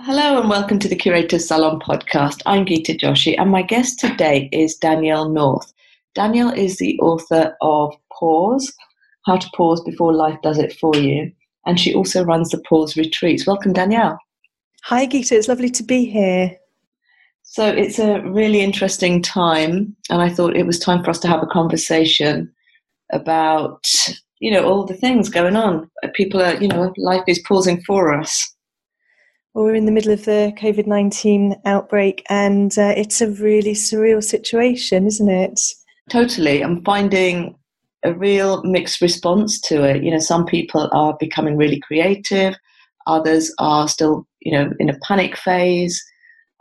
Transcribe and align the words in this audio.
Hello 0.00 0.38
and 0.38 0.50
welcome 0.50 0.78
to 0.78 0.88
the 0.88 0.94
Curator's 0.94 1.48
Salon 1.48 1.80
podcast. 1.80 2.42
I'm 2.44 2.66
Gita 2.66 2.92
Joshi 2.92 3.34
and 3.38 3.50
my 3.50 3.62
guest 3.62 3.98
today 3.98 4.50
is 4.52 4.76
Danielle 4.76 5.30
North. 5.30 5.72
Danielle 6.14 6.52
is 6.52 6.76
the 6.76 6.98
author 7.00 7.56
of 7.62 7.96
Pause, 8.12 8.74
How 9.24 9.38
to 9.38 9.48
Pause 9.56 9.84
Before 9.84 10.12
Life 10.12 10.38
Does 10.42 10.58
It 10.58 10.74
For 10.78 10.94
You, 10.94 11.32
and 11.64 11.80
she 11.80 11.94
also 11.94 12.22
runs 12.22 12.50
the 12.50 12.62
Pause 12.68 12.98
Retreats. 12.98 13.46
Welcome, 13.46 13.72
Danielle. 13.72 14.18
Hi, 14.84 15.06
Gita. 15.06 15.34
It's 15.34 15.48
lovely 15.48 15.70
to 15.70 15.82
be 15.82 16.04
here. 16.04 16.54
So 17.42 17.66
it's 17.66 17.98
a 17.98 18.20
really 18.20 18.60
interesting 18.60 19.22
time, 19.22 19.96
and 20.10 20.20
I 20.20 20.28
thought 20.28 20.56
it 20.56 20.66
was 20.66 20.78
time 20.78 21.02
for 21.02 21.08
us 21.08 21.20
to 21.20 21.28
have 21.28 21.42
a 21.42 21.46
conversation 21.46 22.52
about, 23.12 23.86
you 24.40 24.50
know, 24.50 24.62
all 24.62 24.84
the 24.84 24.94
things 24.94 25.30
going 25.30 25.56
on. 25.56 25.90
People 26.12 26.42
are, 26.42 26.54
you 26.56 26.68
know, 26.68 26.92
life 26.98 27.24
is 27.26 27.38
pausing 27.48 27.80
for 27.84 28.12
us. 28.12 28.52
We're 29.56 29.74
in 29.74 29.86
the 29.86 29.92
middle 29.92 30.12
of 30.12 30.26
the 30.26 30.52
COVID 30.58 30.86
19 30.86 31.56
outbreak, 31.64 32.22
and 32.28 32.76
uh, 32.76 32.92
it's 32.94 33.22
a 33.22 33.30
really 33.30 33.72
surreal 33.72 34.22
situation, 34.22 35.06
isn't 35.06 35.30
it? 35.30 35.58
Totally. 36.10 36.62
I'm 36.62 36.84
finding 36.84 37.56
a 38.04 38.12
real 38.12 38.62
mixed 38.64 39.00
response 39.00 39.58
to 39.62 39.82
it. 39.82 40.04
You 40.04 40.10
know, 40.10 40.18
some 40.18 40.44
people 40.44 40.90
are 40.92 41.16
becoming 41.18 41.56
really 41.56 41.80
creative, 41.80 42.54
others 43.06 43.50
are 43.58 43.88
still, 43.88 44.26
you 44.40 44.52
know, 44.52 44.70
in 44.78 44.90
a 44.90 44.98
panic 44.98 45.38
phase. 45.38 46.04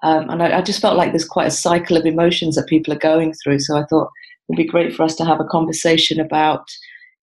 Um, 0.04 0.30
and 0.30 0.42
I, 0.42 0.60
I, 0.60 0.62
just 0.62 0.80
felt 0.80 0.96
like 0.96 1.12
there's 1.12 1.28
quite 1.28 1.48
a 1.48 1.52
cycle 1.52 1.98
of 1.98 2.06
emotions 2.06 2.56
that 2.56 2.68
people 2.68 2.94
are 2.94 2.98
going 2.98 3.34
through. 3.44 3.60
So 3.60 3.76
I 3.76 3.84
thought 3.90 4.10
it'd 4.48 4.56
be 4.56 4.64
great 4.64 4.96
for 4.96 5.04
us 5.04 5.16
to 5.16 5.26
have 5.26 5.42
a 5.42 5.46
conversation 5.46 6.18
about, 6.22 6.66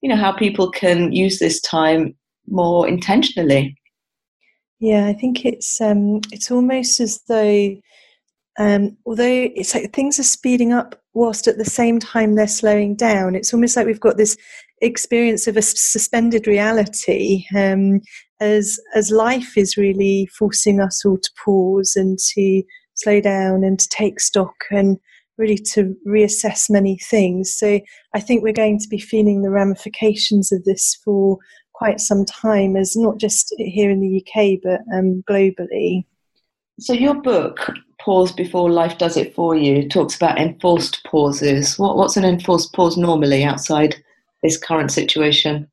you 0.03 0.11
know, 0.11 0.17
how 0.17 0.33
people 0.33 0.70
can 0.70 1.12
use 1.12 1.39
this 1.39 1.62
time 1.62 2.15
more 2.47 2.87
intentionally. 2.87 3.75
Yeah, 4.83 5.07
I 5.07 5.13
think 5.13 5.45
it's 5.45 5.81
um, 5.81 6.23
it's 6.33 6.51
almost 6.51 6.99
as 6.99 7.21
though, 7.29 7.77
um, 8.59 8.97
although 9.07 9.49
it's 9.55 9.77
like 9.77 9.93
things 9.93 10.19
are 10.19 10.25
speeding 10.25 10.73
up 10.73 11.01
whilst 11.15 11.47
at 11.47 11.56
the 11.56 11.65
same 11.65 12.01
time 12.01 12.34
they're 12.34 12.48
slowing 12.48 12.97
down. 12.97 13.37
It's 13.37 13.55
almost 13.55 13.77
like 13.77 13.87
we've 13.87 14.01
got 14.01 14.17
this 14.17 14.37
experience 14.81 15.47
of 15.47 15.56
a 15.56 15.62
suspended 15.62 16.48
reality 16.48 17.45
um, 17.56 18.01
as 18.41 18.81
as 18.97 19.12
life 19.12 19.56
is 19.56 19.77
really 19.77 20.29
forcing 20.37 20.81
us 20.81 21.05
all 21.06 21.19
to 21.19 21.31
pause 21.45 21.93
and 21.95 22.19
to 22.34 22.65
slow 22.95 23.21
down 23.21 23.62
and 23.62 23.78
to 23.78 23.89
take 23.89 24.19
stock 24.19 24.65
and 24.73 24.99
really 25.39 25.59
to 25.75 25.95
reassess 26.09 26.69
many 26.69 26.99
things. 27.09 27.55
So 27.56 27.78
I 28.17 28.21
think 28.21 28.43
we're 28.43 28.53
going 28.53 28.81
to 28.81 28.89
be 28.89 28.99
feeling 28.99 29.43
the 29.43 29.51
ramifications 29.51 30.51
of 30.51 30.65
this 30.65 30.99
for 31.05 31.39
quite 31.73 32.01
some 32.01 32.25
time, 32.25 32.77
as 32.77 32.97
not 32.97 33.19
just 33.19 33.55
here 33.59 33.91
in 33.91 34.01
the 34.01 34.23
UK 34.23 34.61
but 34.62 34.81
um, 34.95 35.23
globally. 35.28 36.05
So 36.81 36.92
your 36.92 37.15
book, 37.15 37.70
Pause 38.01 38.33
Before 38.33 38.70
Life 38.70 38.98
Does 38.98 39.17
It 39.17 39.34
For 39.34 39.55
You, 39.55 39.89
talks 39.89 40.17
about 40.17 40.39
enforced 40.39 41.05
pauses. 41.05 41.78
What, 41.78 41.97
what's 41.97 42.17
an 42.17 42.25
enforced 42.25 42.73
pause 42.73 42.97
normally 42.97 43.45
outside 43.45 43.97
this 44.43 44.56
current 44.56 44.91
situation? 44.91 45.69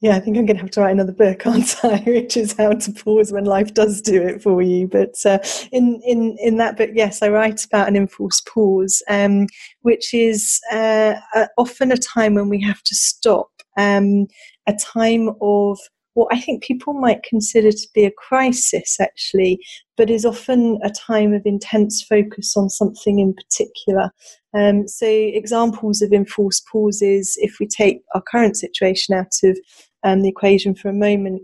Yeah, 0.00 0.16
I 0.16 0.20
think 0.20 0.36
I'm 0.36 0.44
going 0.44 0.56
to 0.56 0.62
have 0.62 0.70
to 0.72 0.82
write 0.82 0.90
another 0.90 1.12
book, 1.12 1.46
aren't 1.46 1.82
I? 1.82 2.02
Which 2.06 2.36
is 2.36 2.54
how 2.56 2.72
to 2.72 2.92
pause 2.92 3.32
when 3.32 3.46
life 3.46 3.72
does 3.72 4.02
do 4.02 4.22
it 4.22 4.42
for 4.42 4.60
you. 4.60 4.86
But 4.86 5.14
uh, 5.24 5.38
in 5.72 6.00
in 6.04 6.36
in 6.38 6.58
that 6.58 6.76
book, 6.76 6.90
yes, 6.92 7.22
I 7.22 7.30
write 7.30 7.64
about 7.64 7.88
an 7.88 7.96
enforced 7.96 8.46
pause, 8.46 9.02
um, 9.08 9.46
which 9.80 10.12
is 10.12 10.60
uh, 10.70 11.14
uh, 11.34 11.46
often 11.56 11.90
a 11.90 11.96
time 11.96 12.34
when 12.34 12.50
we 12.50 12.60
have 12.60 12.82
to 12.82 12.94
stop, 12.94 13.48
um, 13.78 14.26
a 14.66 14.74
time 14.74 15.30
of 15.40 15.78
what 16.14 16.28
I 16.32 16.40
think 16.40 16.62
people 16.62 16.94
might 16.94 17.24
consider 17.24 17.72
to 17.72 17.88
be 17.92 18.04
a 18.04 18.10
crisis, 18.10 18.98
actually, 19.00 19.58
but 19.96 20.10
is 20.10 20.24
often 20.24 20.78
a 20.82 20.90
time 20.90 21.34
of 21.34 21.42
intense 21.44 22.02
focus 22.02 22.56
on 22.56 22.70
something 22.70 23.18
in 23.18 23.34
particular. 23.34 24.10
Um, 24.56 24.86
so, 24.86 25.06
examples 25.08 26.02
of 26.02 26.12
enforced 26.12 26.64
pauses, 26.70 27.36
if 27.40 27.56
we 27.58 27.66
take 27.66 28.02
our 28.14 28.22
current 28.22 28.56
situation 28.56 29.14
out 29.14 29.32
of 29.42 29.58
um, 30.04 30.22
the 30.22 30.28
equation 30.28 30.74
for 30.74 30.88
a 30.88 30.92
moment, 30.92 31.42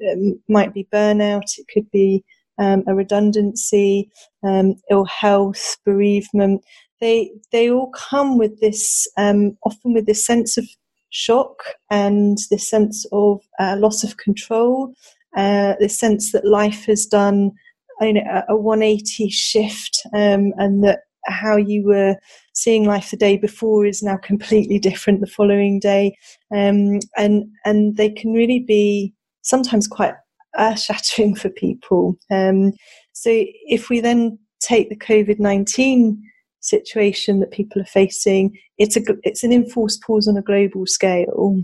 might 0.49 0.73
be 0.73 0.87
burnout, 0.93 1.59
it 1.59 1.67
could 1.73 1.91
be 1.91 2.25
um, 2.59 2.85
a 2.87 2.95
redundancy, 2.95 4.09
um, 4.45 4.77
ill 4.91 5.07
health, 5.07 5.79
bereavement. 5.85 6.63
They 7.01 7.33
they 7.51 7.71
all 7.71 7.91
come 7.91 8.39
with 8.39 8.61
this 8.61 9.09
um, 9.17 9.57
often 9.65 9.95
with 9.95 10.07
this 10.07 10.25
sense 10.25 10.57
of 10.57 10.69
shock 11.11 11.63
and 11.91 12.39
this 12.51 12.69
sense 12.69 13.07
of 13.13 13.41
uh, 13.59 13.77
loss 13.79 14.05
of 14.05 14.17
control, 14.17 14.95
uh, 15.37 15.75
this 15.79 15.99
sense 15.99 16.33
that 16.33 16.45
life 16.45 16.87
has 16.87 17.07
done 17.07 17.53
you 18.01 18.15
know, 18.15 18.43
a 18.49 18.57
180 18.57 19.29
shift 19.29 20.01
um, 20.15 20.53
and 20.57 20.83
that 20.85 21.01
how 21.27 21.57
you 21.57 21.85
were 21.85 22.17
seeing 22.55 22.85
life 22.85 23.11
the 23.11 23.17
day 23.17 23.37
before 23.37 23.85
is 23.85 24.03
now 24.03 24.17
completely 24.17 24.79
different 24.79 25.21
the 25.21 25.27
following 25.27 25.79
day. 25.79 26.17
Um, 26.55 27.01
and 27.17 27.45
and 27.65 27.97
they 27.97 28.11
can 28.11 28.33
really 28.33 28.61
be 28.61 29.15
sometimes 29.43 29.87
quite 29.87 30.15
earth 30.59 30.81
shattering 30.81 31.35
for 31.35 31.51
people. 31.51 32.17
Um, 32.31 32.73
so 33.13 33.31
if 33.33 33.91
we 33.91 34.01
then 34.01 34.39
take 34.61 34.89
the 34.89 34.97
covid-19 34.97 36.19
situation 36.61 37.41
that 37.41 37.51
people 37.51 37.81
are 37.81 37.87
facing. 37.87 38.57
It's 38.79 38.97
a 38.97 39.03
it's 39.23 39.43
an 39.43 39.53
enforced 39.53 40.03
pause 40.03 40.29
on 40.29 40.37
a 40.37 40.43
global 40.43 40.87
scale. 40.87 41.63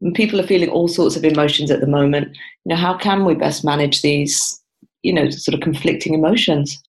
And 0.00 0.14
people 0.14 0.40
are 0.40 0.46
feeling 0.46 0.68
all 0.68 0.88
sorts 0.88 1.16
of 1.16 1.24
emotions 1.24 1.70
at 1.70 1.80
the 1.80 1.86
moment. 1.86 2.36
You 2.64 2.70
know 2.70 2.76
how 2.76 2.96
can 2.96 3.24
we 3.24 3.34
best 3.34 3.64
manage 3.64 4.02
these 4.02 4.60
you 5.02 5.12
know 5.12 5.30
sort 5.30 5.54
of 5.54 5.60
conflicting 5.60 6.14
emotions? 6.14 6.80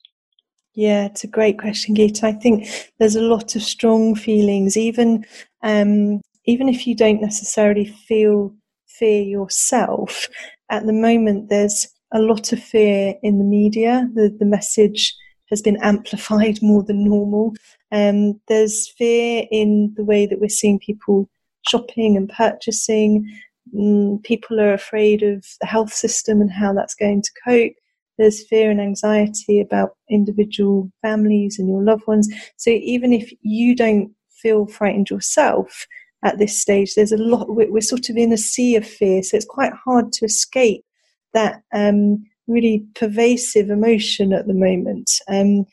Yeah 0.74 1.06
it's 1.06 1.24
a 1.24 1.28
great 1.28 1.58
question 1.58 1.96
Gita. 1.96 2.28
i 2.28 2.34
think 2.34 2.68
there's 3.00 3.16
a 3.16 3.22
lot 3.22 3.56
of 3.56 3.64
strong 3.64 4.16
feelings. 4.16 4.78
Even 4.78 5.26
um, 5.64 6.22
even 6.46 6.70
if 6.70 6.86
you 6.86 6.96
don't 6.96 7.22
necessarily 7.22 7.86
feel 7.86 8.54
fear 8.88 9.22
yourself 9.22 10.28
at 10.70 10.86
the 10.86 10.94
moment 10.94 11.50
there's 11.50 11.88
a 12.14 12.20
lot 12.20 12.54
of 12.54 12.64
fear 12.64 13.16
in 13.24 13.40
the 13.40 13.44
media. 13.44 14.10
The, 14.14 14.36
the 14.40 14.46
message 14.46 15.16
has 15.50 15.62
been 15.62 15.78
amplified 15.82 16.62
more 16.62 16.84
than 16.84 17.04
normal 17.04 17.54
um, 17.92 18.40
there's 18.48 18.90
fear 18.98 19.46
in 19.52 19.94
the 19.96 20.04
way 20.04 20.26
that 20.26 20.40
we're 20.40 20.50
seeing 20.50 20.80
people 20.80 21.30
shopping 21.68 22.16
and 22.16 22.30
purchasing 22.30 23.26
mm, 23.74 24.22
people 24.24 24.60
are 24.60 24.74
afraid 24.74 25.24
of 25.24 25.46
the 25.62 25.68
health 25.68 25.94
system 25.94 26.42
and 26.42 26.52
how 26.52 26.74
that's 26.74 26.96
going 26.96 27.22
to 27.22 27.32
cope 27.46 27.74
there's 28.18 28.48
fear 28.48 28.72
and 28.72 28.80
anxiety 28.80 29.60
about 29.60 29.96
individual 30.10 30.92
families 31.02 31.60
and 31.60 31.68
your 31.68 31.84
loved 31.84 32.08
ones. 32.08 32.30
So 32.56 32.70
even 32.70 33.12
if 33.12 33.32
you 33.42 33.76
don't 33.76 34.14
feel 34.30 34.68
frightened 34.68 35.10
yourself 35.10 35.86
at 36.24 36.38
this 36.38 36.60
stage, 36.60 36.96
there's 36.96 37.12
a 37.12 37.18
lot, 37.18 37.48
we're, 37.50 37.82
sort 37.82 38.10
of 38.10 38.18
in 38.18 38.32
a 38.32 38.38
sea 38.38 38.76
of 38.76 38.88
fear. 38.88 39.22
So 39.22 39.38
it's 39.38 39.46
quite 39.46 39.74
hard 39.74 40.12
to 40.14 40.26
escape 40.26 40.86
that 41.34 41.62
um, 41.74 42.24
really 42.48 42.86
pervasive 42.96 43.70
emotion 43.70 44.34
at 44.34 44.48
the 44.48 44.54
moment. 44.54 45.12
Um, 45.28 45.66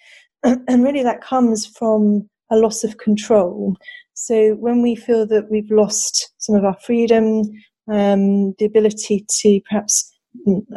and 0.69 0.85
really 0.85 1.03
that 1.03 1.23
comes 1.23 1.67
from 1.67 2.29
a 2.51 2.57
loss 2.57 2.85
of 2.85 2.99
control. 2.99 3.77
So 4.15 4.55
when 4.55 4.83
we 4.83 4.95
feel 4.95 5.27
that 5.27 5.51
we've 5.51 5.71
lost 5.71 6.33
some 6.39 6.55
of 6.55 6.65
our 6.65 6.77
freedom, 6.85 7.51
um, 7.91 8.53
the 8.59 8.65
ability 8.67 9.27
to 9.41 9.61
perhaps 9.69 10.13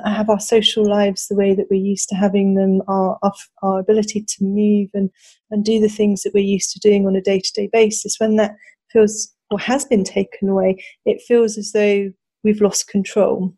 have 0.05 0.29
our 0.29 0.39
social 0.39 0.87
lives 0.87 1.27
the 1.27 1.35
way 1.35 1.55
that 1.55 1.67
we're 1.69 1.81
used 1.81 2.09
to 2.09 2.15
having 2.15 2.55
them, 2.55 2.81
our, 2.87 3.17
our, 3.23 3.33
our 3.61 3.79
ability 3.79 4.23
to 4.27 4.43
move 4.43 4.89
and, 4.93 5.09
and 5.51 5.63
do 5.63 5.79
the 5.79 5.89
things 5.89 6.21
that 6.21 6.33
we're 6.33 6.43
used 6.43 6.71
to 6.71 6.79
doing 6.79 7.05
on 7.05 7.15
a 7.15 7.21
day 7.21 7.39
to 7.39 7.51
day 7.53 7.69
basis, 7.71 8.19
when 8.19 8.35
that 8.35 8.55
feels 8.91 9.31
or 9.51 9.59
has 9.59 9.85
been 9.85 10.03
taken 10.03 10.49
away, 10.49 10.83
it 11.05 11.21
feels 11.21 11.57
as 11.57 11.71
though 11.71 12.11
we've 12.43 12.61
lost 12.61 12.87
control. 12.87 13.53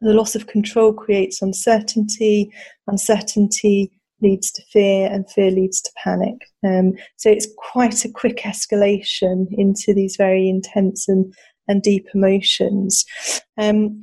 The 0.00 0.14
loss 0.14 0.34
of 0.34 0.46
control 0.46 0.92
creates 0.92 1.42
uncertainty, 1.42 2.52
uncertainty 2.86 3.90
leads 4.22 4.50
to 4.52 4.62
fear, 4.72 5.08
and 5.10 5.30
fear 5.30 5.50
leads 5.50 5.80
to 5.82 5.90
panic. 6.02 6.36
Um, 6.66 6.94
so 7.16 7.30
it's 7.30 7.48
quite 7.58 8.04
a 8.04 8.12
quick 8.12 8.38
escalation 8.38 9.46
into 9.52 9.92
these 9.94 10.16
very 10.16 10.48
intense 10.48 11.08
and, 11.08 11.32
and 11.68 11.82
deep 11.82 12.06
emotions. 12.14 13.04
Um, 13.58 14.00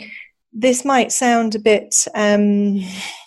this 0.51 0.85
might 0.85 1.11
sound 1.11 1.55
a 1.55 1.59
bit 1.59 1.95
um, 2.13 2.79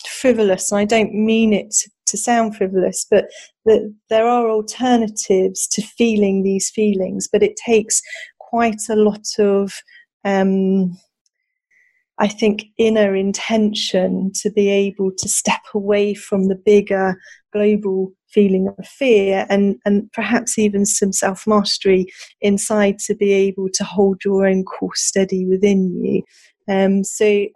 frivolous, 0.09 0.71
and 0.71 0.81
I 0.81 0.85
don't 0.85 1.13
mean 1.13 1.53
it 1.53 1.75
to 2.07 2.17
sound 2.17 2.57
frivolous, 2.57 3.05
but 3.11 3.27
that 3.65 3.93
there 4.11 4.27
are 4.27 4.49
alternatives 4.49 5.67
to 5.69 5.83
feeling 5.83 6.43
these 6.43 6.71
feelings, 6.71 7.29
but 7.31 7.43
it 7.43 7.59
takes 7.65 8.01
quite 8.39 8.83
a 8.89 8.97
lot 8.97 9.27
of, 9.39 9.73
um, 10.25 10.97
I 12.19 12.29
think, 12.29 12.65
inner 12.79 13.15
intention 13.15 14.33
to 14.37 14.51
be 14.51 14.69
able 14.69 15.11
to 15.19 15.29
step 15.29 15.63
away 15.75 16.15
from 16.15 16.49
the 16.49 16.55
bigger 16.55 17.19
global 17.53 18.13
feeling 18.29 18.69
of 18.79 18.87
fear 18.87 19.47
and, 19.49 19.77
and 19.85 20.11
perhaps 20.13 20.59
even 20.59 20.87
some 20.87 21.13
self 21.13 21.47
mastery 21.47 22.07
inside 22.41 22.99
to 23.01 23.15
be 23.15 23.33
able 23.33 23.69
to 23.75 23.85
hold 23.85 24.25
your 24.25 24.47
own 24.47 24.65
course 24.65 25.03
steady 25.03 25.47
within 25.47 26.03
you. 26.03 26.23
Um, 26.69 27.05
so, 27.05 27.47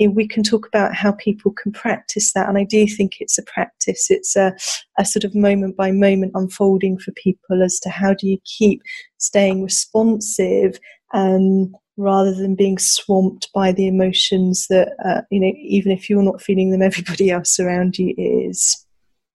we 0.00 0.28
can 0.28 0.42
talk 0.42 0.66
about 0.66 0.94
how 0.94 1.12
people 1.12 1.52
can 1.52 1.72
practice 1.72 2.32
that. 2.32 2.48
And 2.48 2.56
I 2.56 2.64
do 2.64 2.86
think 2.86 3.16
it's 3.18 3.38
a 3.38 3.42
practice. 3.42 4.10
It's 4.10 4.36
a, 4.36 4.54
a 4.96 5.04
sort 5.04 5.24
of 5.24 5.34
moment 5.34 5.76
by 5.76 5.90
moment 5.90 6.32
unfolding 6.34 6.98
for 6.98 7.12
people 7.12 7.62
as 7.64 7.80
to 7.80 7.88
how 7.88 8.14
do 8.14 8.28
you 8.28 8.38
keep 8.44 8.80
staying 9.16 9.64
responsive 9.64 10.78
and 11.12 11.74
rather 11.98 12.32
than 12.32 12.54
being 12.54 12.78
swamped 12.78 13.52
by 13.52 13.72
the 13.72 13.86
emotions 13.86 14.66
that, 14.68 14.94
uh, 15.04 15.22
you 15.30 15.40
know, 15.40 15.52
even 15.58 15.92
if 15.92 16.08
you're 16.08 16.22
not 16.22 16.40
feeling 16.40 16.70
them, 16.70 16.82
everybody 16.82 17.30
else 17.30 17.60
around 17.60 17.98
you 17.98 18.14
is. 18.16 18.86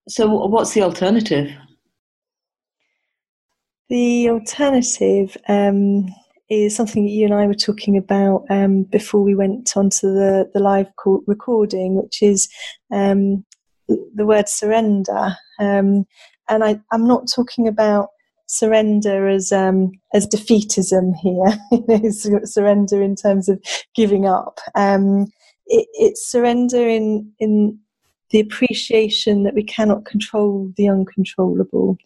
So, 0.10 0.28
what's 0.48 0.74
the 0.74 0.82
alternative? 0.82 1.52
The 3.90 4.30
alternative 4.30 5.38
um, 5.48 6.08
is 6.50 6.76
something 6.76 7.06
that 7.06 7.12
you 7.12 7.26
and 7.26 7.34
I 7.34 7.46
were 7.46 7.54
talking 7.54 7.98
about 7.98 8.46
um, 8.50 8.84
before 8.84 9.22
we 9.22 9.36
went 9.36 9.76
onto 9.76 10.14
the, 10.14 10.50
the 10.54 10.60
live 10.60 10.88
recording, 11.28 11.96
which 11.96 12.22
is 12.22 12.50
um, 12.92 13.46
the 13.88 14.26
word 14.26 14.50
surrender. 14.50 15.36
Um, 15.60 16.06
and 16.50 16.64
I, 16.64 16.80
I'm 16.92 17.08
not 17.08 17.30
talking 17.34 17.68
about 17.68 18.10
surrender 18.48 19.28
as 19.28 19.52
um, 19.52 19.92
as 20.14 20.28
defeatism 20.28 21.14
here. 21.16 22.12
surrender 22.46 23.02
in 23.02 23.16
terms 23.16 23.50
of 23.50 23.62
giving 23.96 24.26
up. 24.26 24.60
Um, 24.76 25.28
it, 25.68 25.88
it's 25.94 26.30
surrender 26.30 26.88
in 26.88 27.32
in 27.40 27.80
the 28.32 28.40
appreciation 28.40 29.44
that 29.44 29.54
we 29.54 29.64
cannot 29.64 30.06
control 30.06 30.72
the 30.78 30.90
uncontrollable. 30.90 31.98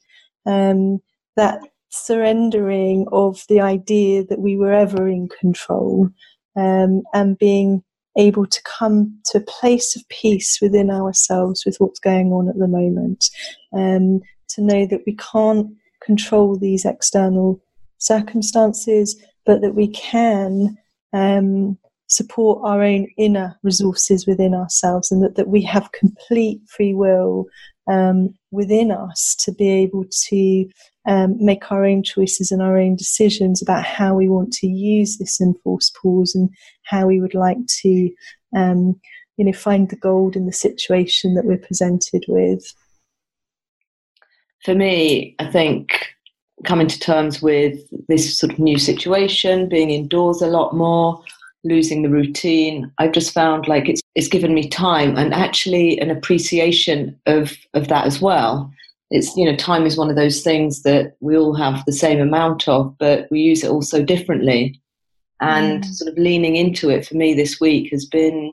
Um, 0.46 1.00
that 1.36 1.60
surrendering 1.90 3.06
of 3.12 3.44
the 3.48 3.62
idea 3.62 4.24
that 4.26 4.40
we 4.40 4.58
were 4.58 4.74
ever 4.74 5.08
in 5.08 5.30
control 5.40 6.10
um, 6.56 7.04
and 7.14 7.38
being 7.38 7.84
able 8.18 8.46
to 8.46 8.62
come 8.64 9.20
to 9.26 9.38
a 9.38 9.42
place 9.42 9.96
of 9.96 10.08
peace 10.10 10.60
within 10.62 10.90
ourselves 10.90 11.64
with 11.66 11.78
what's 11.78 12.00
going 12.00 12.32
on 12.34 12.50
at 12.50 12.58
the 12.58 12.68
moment. 12.68 13.30
Um, 13.74 14.22
to 14.50 14.62
know 14.62 14.86
that 14.88 15.02
we 15.06 15.16
can't 15.16 15.77
control 16.08 16.58
these 16.58 16.86
external 16.86 17.62
circumstances, 18.00 19.16
but 19.46 19.62
that 19.62 19.76
we 19.76 19.90
can 19.90 20.78
um, 21.14 21.78
support 22.08 22.60
our 22.64 22.82
own 22.82 23.08
inner 23.18 23.56
resources 23.64 24.26
within 24.26 24.54
ourselves 24.54 25.12
and 25.12 25.22
that, 25.22 25.36
that 25.36 25.50
we 25.50 25.62
have 25.62 25.92
complete 25.92 26.62
free 26.68 26.94
will 26.94 27.46
um, 27.88 28.34
within 28.52 28.92
us 28.92 29.36
to 29.40 29.52
be 29.52 29.70
able 29.70 30.06
to 30.30 30.66
um, 31.06 31.36
make 31.40 31.72
our 31.72 31.86
own 31.86 32.04
choices 32.04 32.52
and 32.52 32.62
our 32.62 32.78
own 32.78 32.96
decisions 32.96 33.62
about 33.62 33.84
how 33.84 34.16
we 34.16 34.28
want 34.28 34.52
to 34.54 34.68
use 34.68 35.18
this 35.18 35.40
enforced 35.40 35.96
pause 36.02 36.36
and 36.36 36.50
how 36.84 37.08
we 37.08 37.22
would 37.22 37.34
like 37.34 37.58
to, 37.82 38.10
um, 38.56 39.00
you 39.38 39.46
know, 39.46 39.54
find 39.54 39.90
the 39.90 39.96
gold 39.96 40.36
in 40.36 40.46
the 40.46 40.54
situation 40.54 41.36
that 41.36 41.46
we're 41.46 41.58
presented 41.58 42.26
with. 42.28 42.74
For 44.64 44.76
me, 44.76 45.36
I 45.40 45.46
think 45.46 46.08
coming 46.66 46.88
to 46.88 47.00
terms 47.00 47.42
with 47.42 47.80
this 48.08 48.38
sort 48.38 48.54
of 48.54 48.60
new 48.60 48.78
situation, 48.78 49.70
being 49.70 49.92
indoors 49.92 50.42
a 50.42 50.48
lot 50.48 50.76
more, 50.76 51.22
losing 51.64 52.02
the 52.02 52.10
routine. 52.10 52.92
I've 52.98 53.12
just 53.12 53.34
found 53.34 53.68
like 53.68 53.90
it's 53.90 54.02
it's 54.16 54.28
given 54.28 54.54
me 54.54 54.68
time 54.68 55.18
and 55.18 55.34
actually 55.34 56.00
an 56.00 56.10
appreciation 56.10 57.20
of 57.26 57.56
of 57.74 57.88
that 57.90 58.06
as 58.06 58.22
well. 58.22 58.72
It's 59.12 59.36
you 59.36 59.46
know 59.46 59.56
time 59.56 59.86
is 59.86 59.98
one 59.98 60.10
of 60.10 60.16
those 60.16 60.42
things 60.42 60.84
that 60.84 61.16
we 61.20 61.38
all 61.38 61.54
have 61.56 61.86
the 61.86 61.94
same 61.94 62.20
amount 62.20 62.68
of, 62.68 62.98
but 62.98 63.28
we 63.30 63.40
use 63.40 63.64
it 63.64 63.70
all 63.70 63.82
so 63.82 64.04
differently. 64.04 64.82
And 65.40 65.84
mm. 65.84 65.94
sort 65.94 66.12
of 66.12 66.18
leaning 66.18 66.56
into 66.56 66.90
it 66.90 67.06
for 67.06 67.16
me 67.16 67.36
this 67.36 67.62
week 67.62 67.92
has 67.92 68.06
been, 68.06 68.52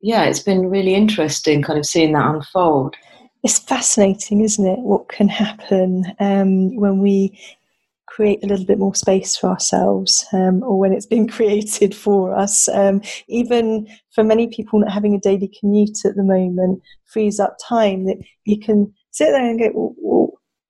yeah, 0.00 0.24
it's 0.24 0.40
been 0.40 0.70
really 0.70 0.94
interesting, 0.94 1.60
kind 1.60 1.78
of 1.78 1.84
seeing 1.84 2.14
that 2.14 2.34
unfold. 2.34 2.96
It's 3.44 3.58
fascinating, 3.58 4.40
isn't 4.40 4.66
it? 4.66 4.80
What 4.80 5.08
can 5.08 5.28
happen 5.28 6.04
um, 6.18 6.76
when 6.76 7.00
we 7.00 7.38
create 8.18 8.42
a 8.42 8.46
little 8.46 8.66
bit 8.66 8.80
more 8.80 8.94
space 8.96 9.36
for 9.36 9.48
ourselves 9.48 10.26
um, 10.32 10.62
or 10.64 10.76
when 10.76 10.92
it's 10.92 11.06
been 11.06 11.28
created 11.36 11.94
for 11.94 12.36
us. 12.36 12.68
Um, 12.68 13.00
even 13.28 13.86
for 14.12 14.24
many 14.24 14.48
people 14.48 14.80
not 14.80 14.92
having 14.92 15.14
a 15.14 15.20
daily 15.20 15.52
commute 15.60 16.04
at 16.04 16.16
the 16.16 16.24
moment 16.24 16.82
frees 17.06 17.38
up 17.38 17.56
time 17.62 18.06
that 18.06 18.18
you 18.44 18.58
can 18.58 18.92
sit 19.12 19.30
there 19.30 19.48
and 19.48 19.58
go, 19.58 19.70
well, 19.74 19.94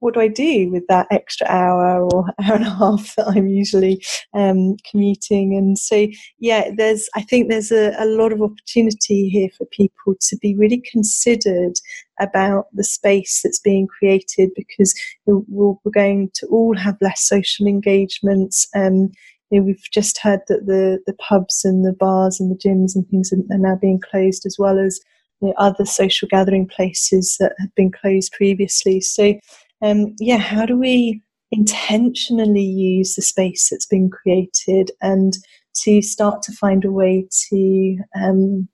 what 0.00 0.14
do 0.14 0.20
I 0.20 0.28
do 0.28 0.70
with 0.70 0.84
that 0.88 1.06
extra 1.10 1.46
hour 1.48 2.04
or 2.04 2.24
hour 2.42 2.54
and 2.54 2.64
a 2.64 2.70
half 2.70 3.14
that 3.16 3.28
I'm 3.28 3.48
usually 3.48 4.04
um, 4.34 4.76
commuting? 4.88 5.56
And 5.56 5.78
so, 5.78 6.06
yeah, 6.38 6.70
there's 6.76 7.08
I 7.14 7.22
think 7.22 7.48
there's 7.48 7.72
a, 7.72 7.94
a 7.98 8.06
lot 8.06 8.32
of 8.32 8.42
opportunity 8.42 9.28
here 9.28 9.48
for 9.56 9.66
people 9.66 10.14
to 10.20 10.36
be 10.38 10.54
really 10.54 10.82
considered 10.90 11.74
about 12.20 12.66
the 12.72 12.84
space 12.84 13.40
that's 13.42 13.60
being 13.60 13.86
created 13.86 14.50
because 14.56 14.94
we're 15.26 15.76
going 15.92 16.30
to 16.34 16.46
all 16.48 16.76
have 16.76 16.96
less 17.00 17.26
social 17.26 17.66
engagements. 17.66 18.68
Um, 18.74 19.10
you 19.50 19.60
know, 19.60 19.62
we've 19.62 19.90
just 19.92 20.18
heard 20.18 20.40
that 20.48 20.66
the, 20.66 21.00
the 21.06 21.14
pubs 21.14 21.64
and 21.64 21.84
the 21.84 21.92
bars 21.92 22.38
and 22.38 22.50
the 22.50 22.58
gyms 22.58 22.94
and 22.94 23.08
things 23.08 23.32
are, 23.32 23.54
are 23.54 23.58
now 23.58 23.76
being 23.80 24.00
closed 24.00 24.44
as 24.44 24.56
well 24.58 24.78
as 24.78 25.00
you 25.40 25.48
know, 25.48 25.54
other 25.56 25.86
social 25.86 26.28
gathering 26.28 26.68
places 26.68 27.36
that 27.40 27.52
had 27.58 27.74
been 27.74 27.90
closed 27.90 28.32
previously. 28.32 29.00
So 29.00 29.34
um, 29.82 30.14
yeah, 30.18 30.38
how 30.38 30.66
do 30.66 30.76
we 30.76 31.22
intentionally 31.50 32.62
use 32.62 33.14
the 33.14 33.22
space 33.22 33.70
that's 33.70 33.86
been 33.86 34.10
created 34.10 34.90
and 35.00 35.34
to 35.74 36.02
start 36.02 36.42
to 36.42 36.52
find 36.52 36.84
a 36.84 36.92
way 36.92 37.26
to 37.48 37.98
um, 38.20 38.68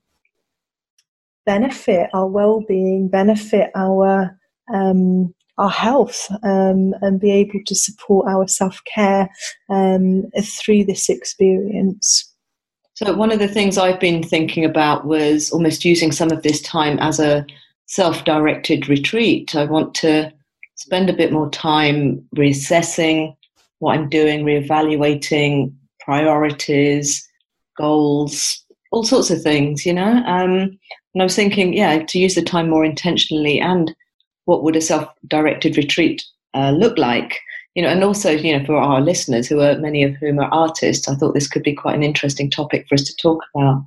benefit 1.47 2.09
our 2.15 2.27
well-being, 2.27 3.09
benefit 3.09 3.71
our 3.75 4.39
um, 4.73 5.35
our 5.57 5.71
health, 5.71 6.27
um, 6.43 6.95
and 7.01 7.21
be 7.21 7.31
able 7.31 7.61
to 7.65 7.77
support 7.77 8.27
our 8.29 8.49
self-care 8.49 9.29
um, 9.71 10.25
through 10.43 10.83
this 10.83 11.09
experience. 11.09 12.29
So, 12.95 13.15
one 13.15 13.31
of 13.31 13.39
the 13.39 13.47
things 13.47 13.79
I've 13.79 14.01
been 14.01 14.23
thinking 14.23 14.65
about 14.65 15.07
was 15.07 15.53
almost 15.53 15.85
using 15.85 16.11
some 16.11 16.33
of 16.33 16.43
this 16.43 16.61
time 16.63 16.99
as 16.99 17.21
a 17.21 17.47
self 17.87 18.25
directed 18.25 18.89
retreat. 18.89 19.55
I 19.55 19.65
want 19.65 19.95
to 19.97 20.33
spend 20.77 21.09
a 21.09 21.17
bit 21.17 21.33
more 21.33 21.51
time 21.51 22.27
reassessing 22.37 23.37
what 23.79 23.95
I'm 23.95 24.09
doing, 24.09 24.45
reevaluating 24.45 25.73
priorities, 26.01 27.29
goals, 27.77 28.65
all 28.93 29.05
sorts 29.05 29.31
of 29.31 29.43
things, 29.43 29.85
you 29.85 29.93
know. 29.93 30.23
Um, 30.27 30.79
and 31.15 31.23
I 31.23 31.25
was 31.25 31.37
thinking, 31.37 31.75
yeah, 31.75 32.05
to 32.05 32.19
use 32.19 32.35
the 32.35 32.43
time 32.43 32.69
more 32.69 32.85
intentionally 32.85 33.61
and 33.61 33.95
what 34.47 34.63
would 34.63 34.77
a 34.77 34.81
self-directed 34.81 35.77
retreat 35.77 36.23
uh, 36.55 36.71
look 36.73 36.99
like? 36.99 37.39
You 37.75 37.83
know, 37.83 37.89
and 37.89 38.05
also, 38.05 38.31
you 38.31 38.57
know, 38.57 38.65
for 38.65 38.77
our 38.77 39.01
listeners, 39.01 39.49
who 39.49 39.61
are 39.61 39.79
many 39.79 40.05
of 40.05 40.15
whom 40.15 40.39
are 40.39 40.53
artists, 40.53 41.09
I 41.09 41.17
thought 41.17 41.35
this 41.35 41.49
could 41.49 41.63
be 41.63 41.75
quite 41.75 41.97
an 41.97 42.05
interesting 42.05 42.51
topic 42.51 42.87
for 42.89 42.95
us 42.95 43.03
to 43.05 43.17
talk 43.17 43.43
about. 43.55 43.83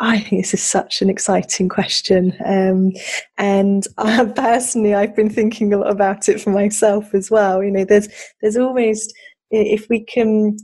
I 0.00 0.18
think 0.18 0.42
this 0.42 0.54
is 0.54 0.62
such 0.62 1.02
an 1.02 1.10
exciting 1.10 1.68
question. 1.68 2.34
Um, 2.44 2.92
and 3.36 3.86
I, 3.98 4.24
personally, 4.24 4.94
I've 4.94 5.14
been 5.14 5.30
thinking 5.30 5.72
a 5.72 5.78
lot 5.78 5.90
about 5.90 6.28
it 6.28 6.40
for 6.40 6.50
myself 6.50 7.14
as 7.14 7.30
well. 7.30 7.62
You 7.62 7.70
know, 7.70 7.84
there's, 7.84 8.08
there's 8.40 8.56
almost, 8.56 9.12
if 9.50 9.86
we 9.90 10.04
can 10.04 10.56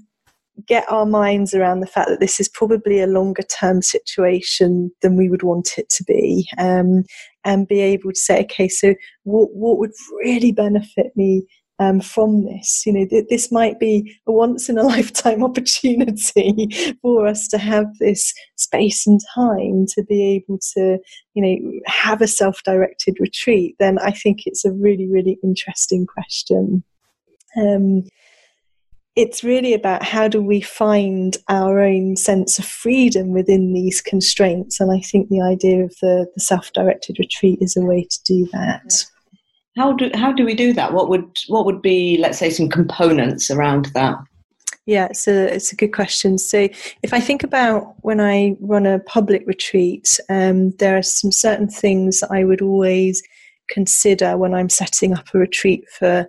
get 0.67 0.91
our 0.91 1.05
minds 1.05 1.53
around 1.53 1.81
the 1.81 1.87
fact 1.87 2.09
that 2.09 2.19
this 2.19 2.41
is 2.41 2.49
probably 2.49 3.03
a 3.03 3.07
longer 3.07 3.43
term 3.43 3.83
situation 3.83 4.91
than 5.03 5.15
we 5.15 5.29
would 5.29 5.43
want 5.43 5.75
it 5.77 5.91
to 5.91 6.05
be, 6.05 6.49
um, 6.57 7.05
and 7.45 7.69
be 7.69 7.81
able 7.81 8.11
to 8.11 8.19
say, 8.19 8.41
okay, 8.41 8.69
so 8.69 8.95
what, 9.25 9.51
what 9.53 9.79
would 9.79 9.93
really 10.25 10.53
benefit 10.53 11.13
me 11.15 11.45
um, 11.79 12.01
from 12.01 12.45
this. 12.45 12.85
You 12.87 12.93
know, 12.93 13.07
th- 13.07 13.27
this 13.29 13.53
might 13.53 13.79
be 13.79 14.19
a 14.27 14.33
once 14.33 14.69
in 14.69 14.79
a 14.79 14.83
lifetime 14.83 15.43
opportunity 15.45 16.69
for 17.03 17.27
us 17.27 17.49
to 17.49 17.59
have 17.59 17.87
this 17.99 18.33
space 18.57 19.07
and 19.07 19.21
time 19.35 19.87
to 19.95 20.03
be 20.05 20.25
able 20.37 20.59
to, 20.75 20.99
you 21.35 21.43
know, 21.43 21.81
have 21.87 22.23
a 22.23 22.29
self 22.29 22.63
directed 22.65 23.17
retreat. 23.21 23.77
Then 23.79 23.99
I 23.99 24.11
think 24.11 24.41
it's 24.47 24.65
a 24.65 24.73
really, 24.73 25.09
really 25.09 25.39
interesting 25.43 26.07
question. 26.07 26.85
Um, 27.57 28.05
it's 29.17 29.43
really 29.43 29.73
about 29.73 30.03
how 30.03 30.29
do 30.29 30.43
we 30.43 30.61
find 30.61 31.39
our 31.49 31.81
own 31.81 32.17
sense 32.17 32.59
of 32.59 32.67
freedom 32.67 33.31
within 33.31 33.73
these 33.73 34.03
constraints. 34.03 34.79
And 34.79 34.93
I 34.93 35.01
think 35.01 35.31
the 35.31 35.41
idea 35.41 35.85
of 35.85 35.95
the, 36.03 36.27
the 36.35 36.41
self 36.41 36.71
directed 36.75 37.19
retreat 37.19 37.59
is 37.63 37.77
a 37.79 37.81
way 37.81 38.05
to 38.05 38.23
do 38.25 38.47
that. 38.53 39.07
How 39.77 39.93
do 39.93 40.11
how 40.15 40.33
do 40.33 40.45
we 40.45 40.55
do 40.55 40.73
that? 40.73 40.93
What 40.93 41.09
would 41.09 41.39
what 41.49 41.65
would 41.67 41.83
be 41.83 42.17
let's 42.19 42.39
say 42.39 42.51
some 42.51 42.69
components 42.69 43.51
around 43.51 43.87
that? 43.95 44.17
Yeah, 44.87 45.07
it's 45.07 45.27
a 45.27 45.55
it's 45.55 45.73
a 45.73 45.77
good 45.77 45.93
question. 45.93 46.39
So 46.39 46.69
if 47.03 47.13
I 47.13 47.21
think 47.21 47.43
about 47.43 47.95
when 48.03 48.21
I 48.21 48.57
run 48.61 48.87
a 48.87 49.01
public 49.01 49.43
retreat, 49.47 50.19
um, 50.31 50.71
there 50.79 50.97
are 50.97 51.03
some 51.03 51.33
certain 51.33 51.69
things 51.69 52.23
I 52.31 52.45
would 52.45 52.63
always 52.63 53.23
consider 53.69 54.37
when 54.37 54.55
I'm 54.55 54.69
setting 54.69 55.13
up 55.13 55.27
a 55.35 55.39
retreat 55.39 55.85
for 55.91 56.29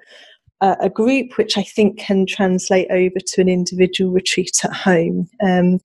a, 0.62 0.78
a 0.82 0.90
group, 0.90 1.38
which 1.38 1.58
I 1.58 1.64
think 1.64 2.00
can 2.00 2.26
translate 2.26 2.88
over 2.90 3.20
to 3.20 3.42
an 3.42 3.48
individual 3.48 4.12
retreat 4.12 4.60
at 4.64 4.74
home. 4.74 5.30
Um, 5.46 5.80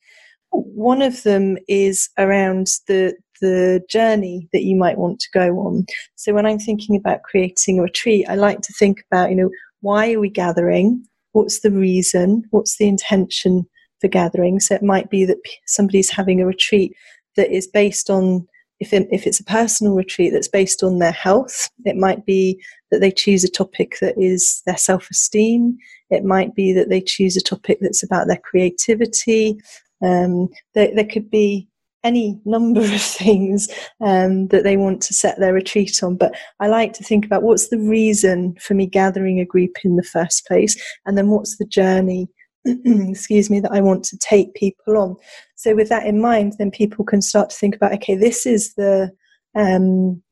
one 0.51 1.03
of 1.03 1.23
them 1.23 1.59
is 1.69 2.09
around 2.19 2.69
the 2.87 3.15
the 3.43 3.83
journey 3.91 4.49
that 4.53 4.63
you 4.63 4.77
might 4.77 4.97
want 4.97 5.21
to 5.21 5.29
go 5.35 5.59
on. 5.59 5.85
So 6.15 6.33
when 6.33 6.47
I'm 6.47 6.59
thinking 6.59 6.97
about 6.97 7.25
creating 7.25 7.79
a 7.79 7.83
retreat, 7.83 8.25
I 8.29 8.37
like 8.37 8.63
to 8.63 8.73
think 8.73 9.05
about, 9.11 9.29
you 9.29 9.37
know, 9.37 9.51
why 9.81 10.13
are 10.13 10.21
we 10.21 10.31
gathering? 10.31 11.05
What's 11.33 11.61
the 11.61 11.73
reason? 11.73 12.45
What's 12.51 12.79
the 12.79 12.87
intention 12.87 13.67
for 14.01 14.09
gathering? 14.09 14.61
So 14.61 14.77
it 14.77 14.83
might 14.83 15.11
be 15.11 15.25
that 15.27 15.39
somebody's 15.67 16.09
having 16.09 16.41
a 16.41 16.47
retreat 16.47 16.95
that 17.37 17.51
is 17.51 17.67
based 17.67 18.09
on 18.09 18.47
if, 18.79 18.93
it, 18.93 19.07
if 19.11 19.27
it's 19.27 19.41
a 19.41 19.45
personal 19.45 19.95
retreat 19.95 20.33
that's 20.33 20.49
based 20.49 20.83
on 20.83 20.99
their 20.99 21.13
health, 21.13 21.69
it 21.85 21.97
might 21.97 22.25
be 22.27 22.61
that 22.91 23.01
they 23.01 23.11
choose 23.11 23.45
a 23.45 23.51
topic 23.51 23.97
that 24.01 24.15
is 24.17 24.63
their 24.67 24.77
self 24.77 25.09
esteem. 25.11 25.77
It 26.11 26.25
might 26.25 26.55
be 26.55 26.73
that 26.73 26.91
they 26.91 27.01
choose 27.01 27.37
a 27.37 27.41
topic 27.41 27.79
that's 27.81 28.03
about 28.03 28.29
their 28.29 28.41
creativity. 28.43 29.57
Um, 30.05 30.49
there, 30.75 30.93
there, 30.95 31.07
could 31.07 31.31
be 31.31 31.69
any 32.05 32.41
number 32.45 32.81
of 32.81 33.01
things 33.01 33.69
um, 34.01 34.49
that 34.49 34.65
they 34.65 34.77
want 34.77 35.01
to 35.03 35.15
set 35.15 35.39
their 35.39 35.53
retreat 35.53 36.03
on. 36.03 36.17
But 36.17 36.35
I 36.61 36.69
like 36.69 36.93
to 36.95 37.05
think 37.05 37.25
about 37.25 37.43
what's 37.43 37.69
the 37.69 37.79
reason 37.79 38.57
for 38.61 38.75
me 38.75 38.87
gathering 38.87 39.41
a 39.41 39.45
group 39.45 39.77
in 39.85 39.97
the 39.97 40.03
first 40.03 40.47
place, 40.47 40.81
and 41.07 41.17
then 41.17 41.29
what's 41.29 41.59
the 41.59 41.67
journey 41.67 42.29
excuse 42.65 43.51
me, 43.51 43.61
that 43.61 43.73
I 43.73 43.81
want 43.81 44.05
to 44.05 44.19
take 44.19 44.55
people 44.55 44.97
on. 44.97 45.17
So 45.57 45.75
with 45.75 45.89
that 45.89 46.07
in 46.07 46.21
mind, 46.21 46.55
then 46.59 46.71
people 46.71 47.05
can 47.05 47.21
start 47.21 47.51
to 47.51 47.57
think 47.57 47.75
about, 47.75 47.93
okay, 47.95 48.15
this 48.15 48.47
is 48.47 48.75
the 48.75 49.11
um, 49.55 50.23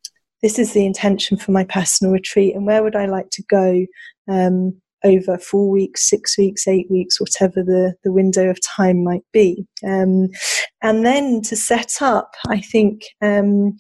this 0.43 0.59
is 0.59 0.73
the 0.73 0.87
intention 0.87 1.37
for 1.37 1.53
my 1.53 1.65
personal 1.65 2.13
retreat, 2.13 2.55
and 2.55 2.67
where 2.67 2.83
would 2.83 2.97
I 2.97 3.07
like 3.07 3.29
to 3.33 3.43
go 3.51 3.87
um, 4.29 4.81
over 5.05 5.39
four 5.39 5.71
weeks, 5.71 6.09
six 6.09 6.37
weeks, 6.37 6.69
eight 6.69 6.91
weeks, 6.91 7.21
whatever 7.21 7.63
the, 7.63 7.95
the 8.05 8.13
window 8.13 8.51
of 8.51 8.59
time 8.63 9.03
might 9.03 9.25
be. 9.33 9.67
Um, 9.87 10.29
and 10.83 11.05
then 11.05 11.43
to 11.43 11.57
set 11.57 12.01
up, 12.01 12.35
I 12.49 12.61
think 12.61 13.03
um, 13.23 13.77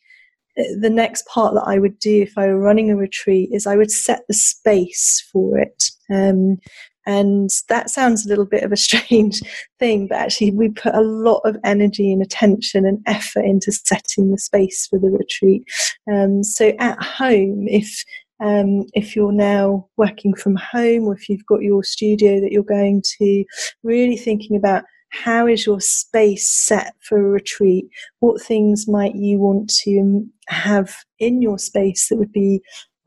the 0.57 0.91
next 0.91 1.27
part 1.27 1.55
that 1.55 1.65
I 1.67 1.79
would 1.79 1.99
do 1.99 2.23
if 2.23 2.37
I 2.37 2.47
were 2.47 2.59
running 2.59 2.91
a 2.91 2.97
retreat 2.97 3.50
is 3.53 3.67
I 3.67 3.77
would 3.77 3.91
set 3.91 4.23
the 4.29 4.35
space 4.35 5.27
for 5.33 5.59
it. 5.59 5.85
Um, 6.11 6.59
and 7.07 7.50
that 7.69 7.91
sounds 7.91 8.25
a 8.25 8.29
little 8.29 8.45
bit 8.45 8.62
of 8.62 8.73
a 8.73 8.77
strange 8.89 9.41
thing, 9.79 10.07
but 10.07 10.19
actually, 10.19 10.50
we 10.53 10.69
put 10.69 10.95
a 10.95 11.00
lot 11.00 11.41
of 11.45 11.57
energy 11.65 12.12
and 12.12 12.23
attention 12.23 12.87
and 12.87 13.03
effort 13.07 13.45
into 13.45 13.73
setting 13.73 14.31
the 14.31 14.39
space 14.39 14.87
for 14.87 14.99
the 14.99 15.11
retreat. 15.11 15.65
Um, 16.11 16.45
so, 16.45 16.73
at 16.79 17.03
home, 17.03 17.67
if 17.69 18.05
um, 18.40 18.87
if 18.94 19.14
you're 19.14 19.32
now 19.32 19.88
working 19.97 20.35
from 20.35 20.56
home 20.56 21.04
or 21.04 21.14
if 21.14 21.28
you've 21.28 21.47
got 21.47 21.62
your 21.62 21.85
studio 21.85 22.40
that 22.40 22.52
you're 22.52 22.62
going 22.62 23.02
to, 23.18 23.44
really 23.82 24.16
thinking 24.16 24.56
about 24.56 24.85
how 25.11 25.47
is 25.47 25.66
your 25.66 25.80
space 25.80 26.49
set 26.49 26.94
for 27.00 27.18
a 27.18 27.23
retreat? 27.23 27.87
What 28.20 28.40
things 28.40 28.87
might 28.88 29.16
you 29.16 29.38
want 29.38 29.70
to 29.85 30.25
have 30.49 30.94
in 31.18 31.42
your 31.42 31.59
space 31.59 32.09
that 32.09 32.16
would 32.16 32.32
be 32.32 32.61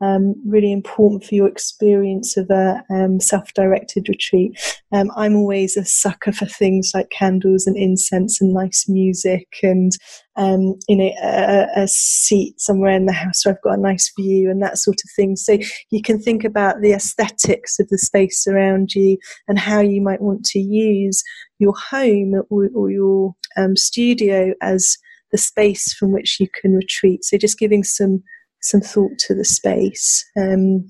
um, 0.04 0.34
really 0.46 0.70
important 0.72 1.24
for 1.24 1.34
your 1.34 1.48
experience 1.48 2.36
of 2.36 2.50
a 2.50 2.82
um, 2.90 3.20
self-directed 3.20 4.06
retreat. 4.08 4.60
Um, 4.92 5.10
I'm 5.16 5.34
always 5.34 5.76
a 5.76 5.84
sucker 5.84 6.32
for 6.32 6.46
things 6.46 6.92
like 6.94 7.10
candles 7.10 7.66
and 7.66 7.76
incense 7.76 8.40
and 8.40 8.52
nice 8.52 8.84
music 8.86 9.48
and 9.62 9.92
um, 10.36 10.74
you 10.88 10.96
know 10.96 11.12
a, 11.22 11.66
a, 11.76 11.88
seat 11.88 12.60
somewhere 12.60 12.92
in 12.92 13.06
the 13.06 13.12
house 13.12 13.46
where 13.46 13.54
I've 13.54 13.62
got 13.62 13.78
a 13.78 13.80
nice 13.80 14.12
view 14.18 14.50
and 14.50 14.60
that 14.62 14.78
sort 14.78 14.96
of 14.96 15.10
thing. 15.14 15.36
So 15.36 15.58
you 15.90 16.02
can 16.02 16.20
think 16.20 16.44
about 16.44 16.80
the 16.80 16.92
aesthetics 16.92 17.78
of 17.78 17.88
the 17.88 17.98
space 17.98 18.46
around 18.46 18.94
you 18.94 19.16
and 19.46 19.58
how 19.58 19.80
you 19.80 20.02
might 20.02 20.20
want 20.20 20.44
to 20.46 20.58
use 20.58 21.22
your 21.58 21.74
home 21.90 22.34
or, 22.50 22.68
or 22.74 22.90
your 22.90 23.34
um, 23.56 23.76
studio 23.76 24.54
as 24.60 24.98
the 25.30 25.38
space 25.38 25.92
from 25.94 26.12
which 26.12 26.38
you 26.40 26.48
can 26.60 26.74
retreat. 26.74 27.24
So 27.24 27.38
just 27.38 27.58
giving 27.58 27.84
some 27.84 28.22
some 28.64 28.80
thought 28.80 29.18
to 29.18 29.34
the 29.34 29.44
space. 29.44 30.24
Um, 30.36 30.88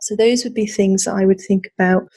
so 0.00 0.16
those 0.16 0.44
would 0.44 0.54
be 0.54 0.66
things 0.66 1.04
that 1.04 1.14
I 1.14 1.24
would 1.24 1.40
think 1.40 1.70
about 1.78 2.08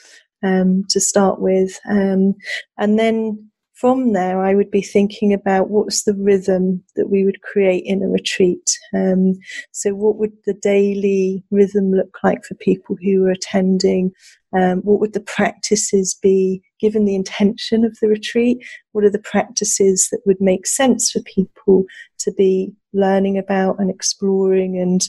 um, 0.43 0.83
to 0.89 0.99
start 0.99 1.39
with, 1.39 1.79
um, 1.89 2.33
and 2.77 2.99
then 2.99 3.49
from 3.75 4.13
there, 4.13 4.41
I 4.41 4.55
would 4.55 4.71
be 4.71 4.81
thinking 4.81 5.33
about 5.33 5.69
what's 5.69 6.03
the 6.03 6.15
rhythm 6.15 6.81
that 6.95 7.09
we 7.09 7.25
would 7.25 7.41
create 7.41 7.83
in 7.85 8.01
a 8.01 8.07
retreat. 8.07 8.79
Um, 8.93 9.33
so, 9.73 9.93
what 9.93 10.15
would 10.15 10.31
the 10.45 10.53
daily 10.53 11.43
rhythm 11.51 11.91
look 11.91 12.17
like 12.23 12.45
for 12.45 12.55
people 12.55 12.95
who 13.03 13.25
are 13.25 13.31
attending? 13.31 14.11
Um, 14.57 14.79
what 14.79 15.01
would 15.01 15.11
the 15.11 15.19
practices 15.19 16.17
be 16.23 16.63
given 16.79 17.03
the 17.03 17.15
intention 17.15 17.83
of 17.83 17.97
the 18.01 18.07
retreat? 18.07 18.65
What 18.93 19.03
are 19.03 19.11
the 19.11 19.19
practices 19.19 20.07
that 20.09 20.21
would 20.25 20.39
make 20.39 20.65
sense 20.65 21.11
for 21.11 21.19
people 21.23 21.83
to 22.19 22.31
be 22.31 22.73
learning 22.95 23.37
about 23.37 23.79
and 23.79 23.91
exploring 23.91 24.79
and 24.79 25.07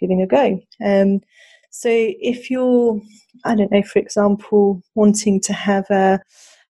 giving 0.00 0.22
a 0.22 0.26
go? 0.26 0.60
Um, 0.84 1.20
so, 1.70 1.90
if 1.92 2.50
you're, 2.50 3.00
I 3.44 3.54
don't 3.54 3.70
know, 3.70 3.82
for 3.82 3.98
example, 3.98 4.82
wanting 4.94 5.40
to 5.42 5.52
have 5.52 5.88
a 5.90 6.20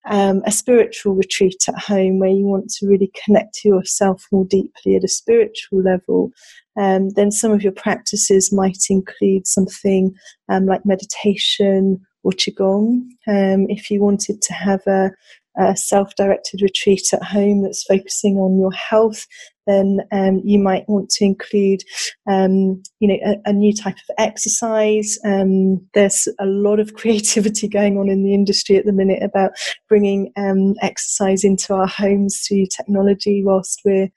um, 0.05 0.41
a 0.45 0.51
spiritual 0.51 1.13
retreat 1.13 1.63
at 1.67 1.77
home 1.77 2.19
where 2.19 2.29
you 2.29 2.45
want 2.45 2.69
to 2.69 2.87
really 2.87 3.11
connect 3.23 3.53
to 3.55 3.69
yourself 3.69 4.25
more 4.31 4.45
deeply 4.45 4.95
at 4.95 5.03
a 5.03 5.09
spiritual 5.09 5.81
level, 5.81 6.31
um, 6.79 7.09
then 7.11 7.31
some 7.31 7.51
of 7.51 7.61
your 7.61 7.73
practices 7.73 8.53
might 8.53 8.85
include 8.89 9.45
something 9.45 10.13
um, 10.47 10.65
like 10.65 10.85
meditation 10.85 11.99
or 12.23 12.31
qigong. 12.31 13.01
Um, 13.27 13.67
if 13.69 13.91
you 13.91 14.01
wanted 14.01 14.41
to 14.41 14.53
have 14.53 14.81
a, 14.87 15.11
a 15.57 15.75
self-directed 15.75 16.61
retreat 16.61 17.07
at 17.13 17.23
home 17.23 17.63
that's 17.63 17.83
focusing 17.83 18.37
on 18.37 18.57
your 18.57 18.71
health, 18.71 19.25
then 19.69 19.99
um, 20.11 20.41
you 20.43 20.59
might 20.59 20.87
want 20.89 21.09
to 21.09 21.25
include, 21.25 21.81
um, 22.29 22.81
you 22.99 23.07
know, 23.07 23.17
a, 23.25 23.49
a, 23.49 23.53
new 23.53 23.73
type 23.73 23.95
of 23.95 24.15
exercise. 24.17 25.17
Um, 25.23 25.85
there's 25.93 26.27
a 26.39 26.45
lot 26.45 26.79
of 26.79 26.93
creativity 26.95 27.67
going 27.67 27.97
on 27.97 28.09
in 28.09 28.23
the 28.23 28.33
industry 28.33 28.75
at 28.75 28.85
the 28.85 28.91
minute 28.91 29.21
about 29.21 29.51
bringing 29.87 30.31
um, 30.35 30.73
exercise 30.81 31.43
into 31.43 31.73
our 31.73 31.87
homes 31.87 32.43
through 32.47 32.65
technology 32.75 33.43
whilst 33.45 33.81
we're 33.85 34.09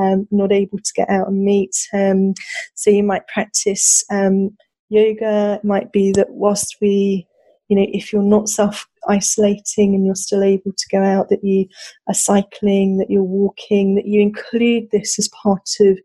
um, 0.00 0.28
not 0.30 0.52
able 0.52 0.78
to 0.78 0.92
get 0.94 1.10
out 1.10 1.28
and 1.28 1.44
meet. 1.44 1.76
Um, 1.92 2.34
so 2.74 2.90
you 2.90 3.02
might 3.02 3.26
practice 3.26 4.04
yoga. 4.10 5.58
It 5.60 5.64
might 5.64 5.92
be 5.92 6.12
that 6.12 6.30
whilst 6.30 6.76
we 6.80 7.26
you 7.70 7.76
know, 7.76 7.86
if 7.92 8.12
you're 8.12 8.22
not 8.22 8.48
self 8.48 8.86
isolating 9.08 9.94
and 9.94 10.04
you're 10.04 10.14
still 10.14 10.42
able 10.42 10.72
to 10.72 10.88
go 10.90 11.02
out, 11.02 11.28
that 11.28 11.44
you 11.44 11.66
are 12.08 12.14
cycling, 12.14 12.98
that 12.98 13.10
you're 13.10 13.22
walking, 13.22 13.94
that 13.94 14.06
you 14.06 14.20
include 14.20 14.90
this 14.90 15.18
as 15.18 15.28
part 15.42 15.68
of 15.80 15.98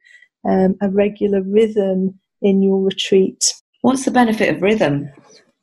um, 0.48 0.75
a 0.82 0.90
regular 0.90 1.42
rhythm 1.42 2.20
in 2.42 2.62
your 2.62 2.82
retreat. 2.82 3.44
What's 3.82 4.06
the 4.06 4.12
benefit 4.12 4.54
of 4.54 4.62
rhythm? 4.62 5.10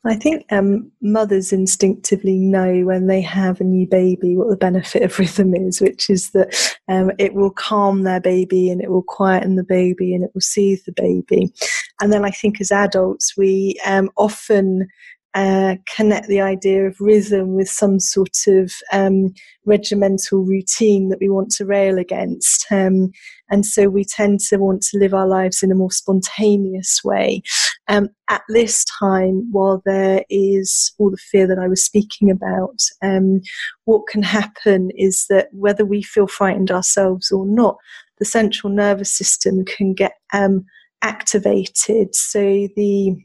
I 0.05 0.17
think 0.17 0.45
um, 0.51 0.91
mothers 1.01 1.53
instinctively 1.53 2.37
know 2.37 2.81
when 2.85 3.07
they 3.07 3.21
have 3.21 3.61
a 3.61 3.65
new 3.65 3.87
baby 3.87 4.37
what 4.37 4.49
the 4.51 4.57
benefit 4.57 5.03
of 5.03 5.17
rhythm 5.19 5.55
is, 5.55 5.81
which 5.81 6.11
is 6.11 6.31
that 6.31 6.77
um, 6.89 7.13
it 7.19 7.35
will 7.35 7.51
calm 7.51 8.03
their 8.03 8.21
baby 8.21 8.69
and 8.69 8.83
it 8.83 8.91
will 8.91 9.05
quieten 9.05 9.55
the 9.55 9.65
baby 9.65 10.15
and 10.15 10.25
it 10.25 10.31
will 10.35 10.41
soothe 10.41 10.81
the 10.87 10.93
baby. 10.93 11.53
And 12.01 12.13
then 12.13 12.25
I 12.25 12.31
think 12.31 12.61
as 12.61 12.73
adults, 12.73 13.37
we 13.37 13.79
um, 13.87 14.11
often 14.17 14.89
uh, 15.35 15.77
connect 15.97 16.29
the 16.29 16.41
idea 16.41 16.87
of 16.87 17.01
rhythm 17.01 17.55
with 17.55 17.69
some 17.69 17.99
sort 17.99 18.37
of 18.47 18.73
um, 18.93 19.33
regimental 19.65 20.45
routine 20.45 21.09
that 21.09 21.21
we 21.21 21.29
want 21.29 21.51
to 21.51 21.65
rail 21.65 21.99
against. 21.99 22.67
Um, 22.71 23.11
and 23.51 23.65
so 23.65 23.89
we 23.89 24.05
tend 24.05 24.41
to 24.41 24.59
want 24.59 24.83
to 24.83 24.99
live 24.99 25.15
our 25.15 25.27
lives 25.27 25.63
in 25.63 25.73
a 25.73 25.77
more 25.77 25.91
spontaneous 25.91 27.01
way. 27.03 27.43
Um, 27.89 28.11
at 28.29 28.43
this 28.49 28.85
time, 29.01 29.49
while 29.53 29.83
there 29.87 30.25
is 30.29 30.93
all 30.99 31.11
the 31.11 31.17
fear 31.17 31.47
that 31.47 31.59
I 31.59 31.69
was 31.69 31.85
speaking 31.85 32.31
about, 32.31 32.81
um, 33.03 33.41
what 33.85 34.07
can 34.07 34.23
happen 34.23 34.91
is 34.97 35.27
that 35.31 35.49
whether 35.53 35.85
we 35.85 36.03
feel 36.03 36.27
frightened 36.27 36.71
ourselves 36.71 37.31
or 37.31 37.47
not, 37.47 37.77
the 38.19 38.25
central 38.25 38.73
nervous 38.73 39.11
system 39.11 39.65
can 39.65 39.95
get 39.95 40.13
um, 40.33 40.65
activated. 41.03 42.15
So 42.15 42.69
the 42.77 43.17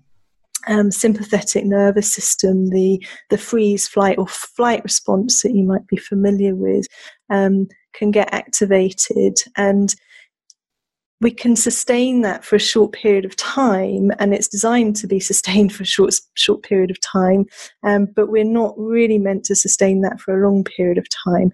um, 0.67 0.91
sympathetic 0.91 1.65
nervous 1.65 2.11
system, 2.11 2.69
the 2.69 3.03
the 3.29 3.37
freeze, 3.37 3.87
flight, 3.87 4.17
or 4.17 4.27
flight 4.27 4.83
response 4.83 5.41
that 5.41 5.53
you 5.53 5.63
might 5.63 5.87
be 5.87 5.97
familiar 5.97 6.55
with, 6.55 6.87
um, 7.29 7.67
can 7.93 8.11
get 8.11 8.33
activated, 8.33 9.35
and 9.55 9.95
we 11.19 11.31
can 11.31 11.55
sustain 11.55 12.21
that 12.21 12.45
for 12.45 12.55
a 12.55 12.59
short 12.59 12.91
period 12.93 13.25
of 13.25 13.35
time, 13.35 14.11
and 14.19 14.33
it's 14.33 14.47
designed 14.47 14.95
to 14.97 15.07
be 15.07 15.19
sustained 15.31 15.73
for 15.73 15.83
a 15.83 15.87
short 15.87 16.15
short 16.35 16.63
period 16.63 16.91
of 16.91 16.99
time. 17.01 17.45
Um, 17.83 18.07
but 18.15 18.29
we're 18.29 18.43
not 18.43 18.73
really 18.77 19.17
meant 19.17 19.43
to 19.45 19.55
sustain 19.55 20.01
that 20.01 20.19
for 20.19 20.33
a 20.37 20.47
long 20.47 20.63
period 20.63 20.97
of 20.97 21.07
time. 21.09 21.51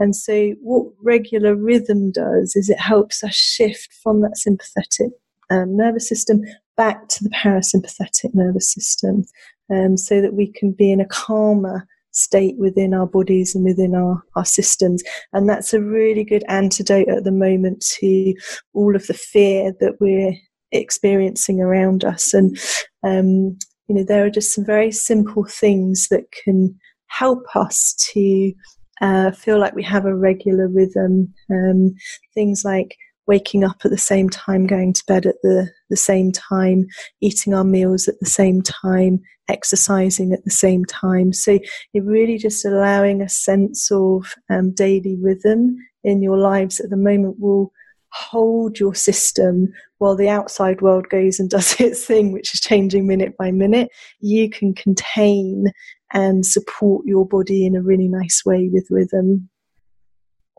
And 0.00 0.16
so, 0.16 0.54
what 0.60 0.86
regular 1.02 1.54
rhythm 1.54 2.10
does 2.10 2.56
is 2.56 2.68
it 2.68 2.80
helps 2.80 3.22
us 3.22 3.34
shift 3.34 3.92
from 4.02 4.22
that 4.22 4.36
sympathetic 4.36 5.12
um, 5.50 5.76
nervous 5.76 6.08
system 6.08 6.42
back 6.76 7.08
to 7.08 7.24
the 7.24 7.30
parasympathetic 7.30 8.34
nervous 8.34 8.72
system 8.72 9.24
um, 9.70 9.96
so 9.96 10.20
that 10.20 10.34
we 10.34 10.50
can 10.52 10.72
be 10.72 10.90
in 10.90 11.00
a 11.00 11.06
calmer 11.06 11.86
state 12.14 12.56
within 12.58 12.94
our 12.94 13.06
bodies 13.06 13.54
and 13.54 13.64
within 13.64 13.94
our, 13.94 14.22
our 14.36 14.44
systems. 14.44 15.02
And 15.32 15.48
that's 15.48 15.74
a 15.74 15.80
really 15.80 16.24
good 16.24 16.44
antidote 16.48 17.08
at 17.08 17.24
the 17.24 17.32
moment 17.32 17.84
to 17.98 18.34
all 18.72 18.94
of 18.94 19.06
the 19.06 19.14
fear 19.14 19.74
that 19.80 19.96
we're 20.00 20.34
experiencing 20.72 21.60
around 21.60 22.04
us. 22.04 22.32
And, 22.32 22.56
um, 23.02 23.58
you 23.88 23.96
know, 23.96 24.04
there 24.04 24.24
are 24.24 24.30
just 24.30 24.54
some 24.54 24.64
very 24.64 24.92
simple 24.92 25.44
things 25.44 26.08
that 26.08 26.24
can 26.44 26.78
help 27.08 27.44
us 27.54 27.94
to 28.12 28.52
uh, 29.00 29.30
feel 29.32 29.58
like 29.58 29.74
we 29.74 29.82
have 29.82 30.06
a 30.06 30.14
regular 30.14 30.68
rhythm. 30.68 31.32
Um, 31.50 31.94
things 32.32 32.62
like 32.64 32.96
waking 33.26 33.64
up 33.64 33.76
at 33.84 33.90
the 33.90 33.98
same 33.98 34.28
time, 34.28 34.66
going 34.66 34.92
to 34.92 35.04
bed 35.06 35.26
at 35.26 35.36
the, 35.42 35.70
the 35.90 35.96
same 35.96 36.32
time, 36.32 36.86
eating 37.20 37.54
our 37.54 37.64
meals 37.64 38.08
at 38.08 38.18
the 38.20 38.26
same 38.26 38.62
time, 38.62 39.20
exercising 39.48 40.32
at 40.32 40.44
the 40.44 40.50
same 40.50 40.84
time. 40.84 41.32
So 41.32 41.58
you're 41.92 42.04
really 42.04 42.38
just 42.38 42.64
allowing 42.64 43.20
a 43.20 43.28
sense 43.28 43.90
of 43.90 44.34
um, 44.50 44.72
daily 44.72 45.16
rhythm 45.20 45.76
in 46.02 46.22
your 46.22 46.38
lives 46.38 46.80
at 46.80 46.90
the 46.90 46.96
moment 46.96 47.40
will 47.40 47.72
hold 48.12 48.78
your 48.78 48.94
system 48.94 49.72
while 49.98 50.14
the 50.14 50.28
outside 50.28 50.80
world 50.80 51.08
goes 51.08 51.40
and 51.40 51.50
does 51.50 51.78
its 51.80 52.04
thing, 52.04 52.32
which 52.32 52.54
is 52.54 52.60
changing 52.60 53.06
minute 53.06 53.36
by 53.38 53.50
minute. 53.50 53.90
You 54.20 54.48
can 54.50 54.74
contain 54.74 55.66
and 56.12 56.46
support 56.46 57.04
your 57.06 57.26
body 57.26 57.66
in 57.66 57.74
a 57.74 57.82
really 57.82 58.08
nice 58.08 58.42
way 58.44 58.68
with 58.72 58.86
rhythm 58.90 59.48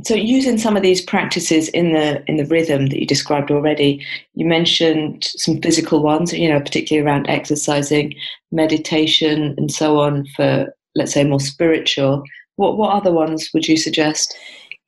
so 0.04 0.14
using 0.14 0.58
some 0.58 0.76
of 0.76 0.84
these 0.84 1.02
practices 1.02 1.70
in 1.70 1.94
the 1.94 2.24
in 2.28 2.38
the 2.38 2.46
rhythm 2.46 2.88
that 2.88 3.00
you 3.00 3.06
described 3.06 3.50
already 3.50 4.06
you 4.34 4.46
mentioned 4.46 5.24
some 5.24 5.62
physical 5.62 6.04
ones 6.04 6.34
you 6.34 6.50
know 6.50 6.60
particularly 6.60 7.06
around 7.06 7.30
exercising 7.30 8.14
meditation 8.52 9.56
and 9.58 9.72
so 9.72 10.00
on 10.00 10.26
for 10.36 10.74
let's 10.96 11.14
say 11.14 11.24
more 11.24 11.40
spiritual. 11.40 12.24
What 12.56 12.78
what 12.78 12.94
other 12.94 13.12
ones 13.12 13.50
would 13.54 13.68
you 13.68 13.78
suggest 13.78 14.36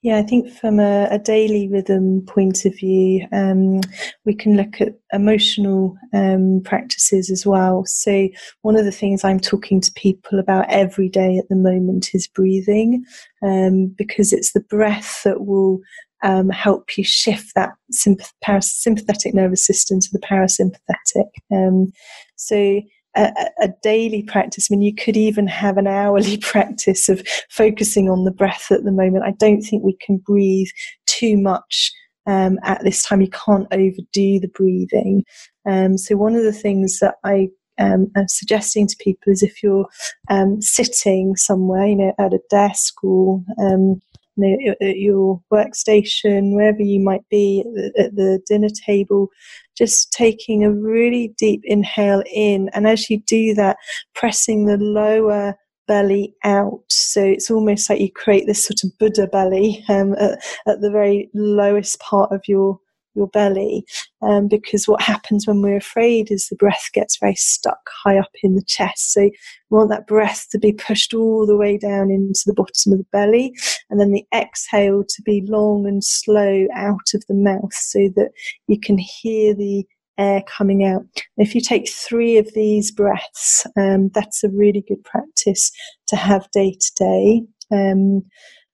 yeah, 0.04 0.18
I 0.18 0.22
think 0.22 0.51
from 0.51 0.80
a, 0.80 1.08
a 1.10 1.18
daily 1.18 1.68
rhythm 1.68 2.24
point 2.27 2.66
of 2.66 2.75
view, 2.77 3.27
um, 3.32 3.82
we 4.25 4.36
can 4.36 4.56
look 4.56 4.80
at 4.80 4.94
emotional 5.12 5.98
um, 6.13 6.62
practices 6.63 7.32
as 7.32 7.48
well. 7.48 7.84
So, 7.86 8.30
one 8.62 8.75
of 8.75 8.86
the 8.86 8.92
things 8.92 9.24
I'm 9.24 9.39
talking 9.39 9.82
to 9.82 9.92
people 9.94 10.38
about 10.38 10.70
every 10.70 11.10
day 11.10 11.38
at 11.38 11.50
the 11.50 11.56
moment 11.56 12.12
is 12.13 12.27
breathing, 12.27 13.04
um, 13.42 13.88
because 13.98 14.34
it's 14.34 14.54
the 14.54 14.62
breath 14.62 15.24
that 15.24 15.46
will 15.46 15.80
um, 16.24 16.50
help 16.50 16.96
you 16.96 17.04
shift 17.04 17.54
that 17.56 17.72
sympath- 17.92 18.34
parasympathetic 18.46 19.34
nervous 19.34 19.66
system 19.66 20.00
to 20.00 20.10
the 20.13 20.20
parasympathetic. 20.20 21.30
Um, 21.51 21.92
so, 22.36 22.82
a, 23.18 23.50
a, 23.62 23.70
daily 23.82 24.24
practice. 24.24 24.68
I 24.70 24.76
mean, 24.76 24.82
you 24.82 24.94
could 24.94 25.18
even 25.18 25.48
have 25.48 25.78
an 25.78 25.88
hourly 25.88 26.38
practice 26.42 27.10
of 27.10 27.26
focusing 27.50 28.10
on 28.10 28.24
the 28.24 28.32
breath 28.32 28.72
at 28.72 28.84
the 28.84 28.92
moment. 28.92 29.26
I 29.26 29.32
don't 29.32 29.62
think 29.62 29.84
we 29.84 29.98
can 30.00 30.18
breathe 30.18 30.68
too 31.06 31.38
much 31.38 31.92
um, 32.28 32.60
at 32.64 32.84
this 32.84 33.04
time. 33.04 33.22
You 33.22 33.30
can't 33.30 33.68
overdo 33.72 34.40
the 34.40 34.52
breathing. 34.54 35.24
Um, 35.68 35.98
so, 35.98 36.16
one 36.16 36.36
of 36.36 36.44
the 36.44 36.54
things 36.54 37.00
that 37.00 37.16
I 37.24 37.50
um, 37.80 38.12
am 38.16 38.28
suggesting 38.28 38.88
to 38.88 38.96
people 39.00 39.32
is 39.32 39.44
if 39.44 39.62
you're 39.62 39.88
um, 40.30 40.62
sitting 40.62 41.36
somewhere, 41.36 41.86
you 41.86 41.96
know, 41.96 42.14
at 42.20 42.34
a 42.34 42.40
desk 42.50 43.04
or 43.04 43.44
um, 43.60 44.02
know, 44.38 44.75
at 44.82 44.98
your 44.98 45.41
workstation, 45.51 46.56
wherever 46.56 46.82
you 46.82 47.00
might 47.00 47.27
be 47.29 47.62
at 47.62 47.74
the, 47.74 48.03
at 48.03 48.15
the 48.15 48.39
dinner 48.48 48.70
table, 48.86 49.29
just 49.77 50.12
taking 50.12 50.63
a 50.63 50.72
really 50.72 51.34
deep 51.38 51.62
inhale 51.63 52.24
in. 52.34 52.70
And 52.74 52.88
as 52.88 53.10
you 53.10 53.22
do 53.27 53.53
that, 53.56 53.77
pressing 54.15 54.65
the 54.65 54.77
lower 54.77 55.56
belly 55.88 56.36
out. 56.44 56.82
So 56.89 57.24
it's 57.24 57.50
almost 57.50 57.89
like 57.89 58.01
you 58.01 58.12
create 58.12 58.46
this 58.46 58.63
sort 58.63 58.84
of 58.84 58.98
Buddha 59.00 59.27
belly 59.27 59.84
um, 59.89 60.13
at, 60.13 60.39
at, 60.67 60.82
the 60.82 60.91
very 60.91 61.29
lowest 61.34 62.00
part 62.00 62.32
of 62.32 62.41
your 62.48 62.79
your 63.18 63.28
belly 63.28 63.84
um, 64.22 64.48
because 64.48 64.88
what 64.88 65.02
happens 65.02 65.46
when 65.46 65.62
we're 65.62 65.76
afraid 65.76 66.32
is 66.32 66.48
the 66.48 66.56
breath 66.56 66.90
gets 66.94 67.18
very 67.18 67.36
stuck 67.36 67.90
high 68.04 68.18
up 68.18 68.32
in 68.44 68.56
the 68.56 68.64
chest 68.64 69.12
so 69.12 69.22
we 69.22 69.32
want 69.70 69.90
that 69.90 70.08
breath 70.08 70.48
to 70.51 70.60
be 70.60 70.72
pushed 70.72 71.14
all 71.14 71.46
the 71.46 71.58
way 71.58 71.77
down 71.77 72.10
into 72.10 72.44
the 72.46 72.53
bottom 72.53 72.94
of 72.94 73.00
the 73.00 73.08
belly 73.12 73.53
and 73.90 74.00
then 74.00 74.12
the 74.12 74.25
exhale 74.34 75.03
to 75.03 75.22
be 75.24 75.44
long 75.46 75.86
and 75.86 76.03
slow 76.03 76.68
out 76.74 77.14
of 77.14 77.24
the 77.27 77.34
mouth 77.34 77.74
so 77.74 78.10
that 78.16 78.30
you 78.68 78.80
can 78.80 78.98
hear 78.98 79.53
the 79.53 79.86
air 80.18 80.44
coming 80.48 80.84
out. 80.84 81.06
If 81.38 81.53
you 81.53 81.62
take 81.62 81.90
three 81.90 82.38
of 82.38 82.51
these 82.53 82.92
breaths, 82.92 83.66
um, 83.77 84.10
that's 84.14 84.44
a 84.44 84.50
really 84.50 84.84
good 84.88 85.03
practice 85.03 85.72
to 86.08 86.16
have 86.16 86.50
day 86.51 86.72
to 86.80 86.92
day. 86.96 87.42
Um, 87.72 88.24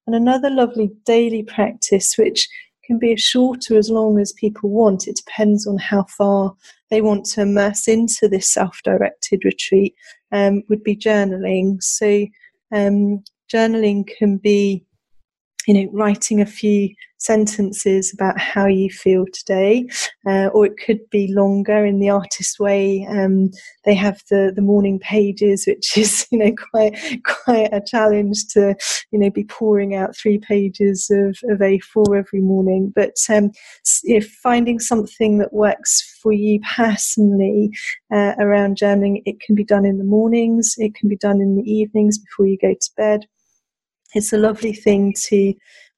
and 0.06 0.16
another 0.16 0.50
lovely 0.50 0.92
daily 1.06 1.44
practice, 1.44 2.18
which 2.18 2.48
can 2.86 3.00
be 3.00 3.14
as 3.14 3.22
short 3.22 3.70
or 3.72 3.78
as 3.78 3.90
long 3.90 4.20
as 4.20 4.34
people 4.34 4.70
want. 4.70 5.08
It 5.08 5.22
depends 5.26 5.66
on 5.68 5.78
how 5.78 6.04
far 6.04 6.54
they 6.90 7.02
want 7.02 7.26
to 7.26 7.42
immerse 7.42 7.88
into 7.88 8.28
this 8.28 8.50
self 8.50 8.82
directed 8.84 9.44
retreat, 9.46 9.96
um, 10.32 10.64
would 10.70 10.84
be 10.84 10.96
journaling. 10.96 11.82
So, 11.82 12.26
um, 12.72 13.24
journaling 13.54 14.08
can 14.08 14.38
be 14.38 14.86
you 15.68 15.74
know, 15.74 15.90
writing 15.92 16.42
a 16.42 16.46
few 16.46 16.90
sentences 17.24 18.14
about 18.14 18.38
how 18.38 18.66
you 18.68 18.90
feel 18.90 19.26
today, 19.34 19.88
uh, 20.28 20.48
or 20.48 20.66
it 20.66 20.78
could 20.78 21.00
be 21.10 21.34
longer 21.34 21.86
in 21.86 22.00
the 22.00 22.10
artist 22.10 22.60
way. 22.60 23.08
Um, 23.10 23.50
they 23.86 23.96
have 23.96 24.22
the, 24.30 24.52
the 24.54 24.62
morning 24.62 25.00
pages, 25.00 25.66
which 25.66 25.98
is 25.98 26.28
you 26.32 26.38
know 26.38 26.54
quite 26.72 26.98
quite 27.24 27.74
a 27.74 27.82
challenge 27.86 28.48
to 28.50 28.76
you 29.12 29.20
know 29.20 29.30
be 29.30 29.46
pouring 29.46 29.96
out 29.96 30.16
three 30.16 30.38
pages 30.38 31.10
of, 31.10 31.38
of 31.50 31.60
A4 31.60 32.18
every 32.18 32.42
morning. 32.42 32.92
But 32.94 33.16
um, 33.30 33.52
if 34.04 34.30
finding 34.44 34.80
something 34.80 35.38
that 35.38 35.54
works 35.54 36.20
for 36.22 36.32
you 36.32 36.60
personally 36.76 37.72
uh, 38.14 38.34
around 38.40 38.78
journaling, 38.78 39.22
it 39.26 39.40
can 39.40 39.56
be 39.56 39.64
done 39.64 39.86
in 39.86 39.98
the 39.98 40.04
mornings, 40.04 40.76
it 40.78 40.96
can 40.96 41.10
be 41.10 41.18
done 41.18 41.42
in 41.42 41.56
the 41.56 41.64
evenings 41.64 42.18
before 42.18 42.46
you 42.46 42.58
go 42.62 42.74
to 42.74 42.90
bed 42.98 43.26
it's 44.14 44.34
a 44.34 44.38
lovely 44.38 44.74
thing 44.74 45.14
to 45.28 45.54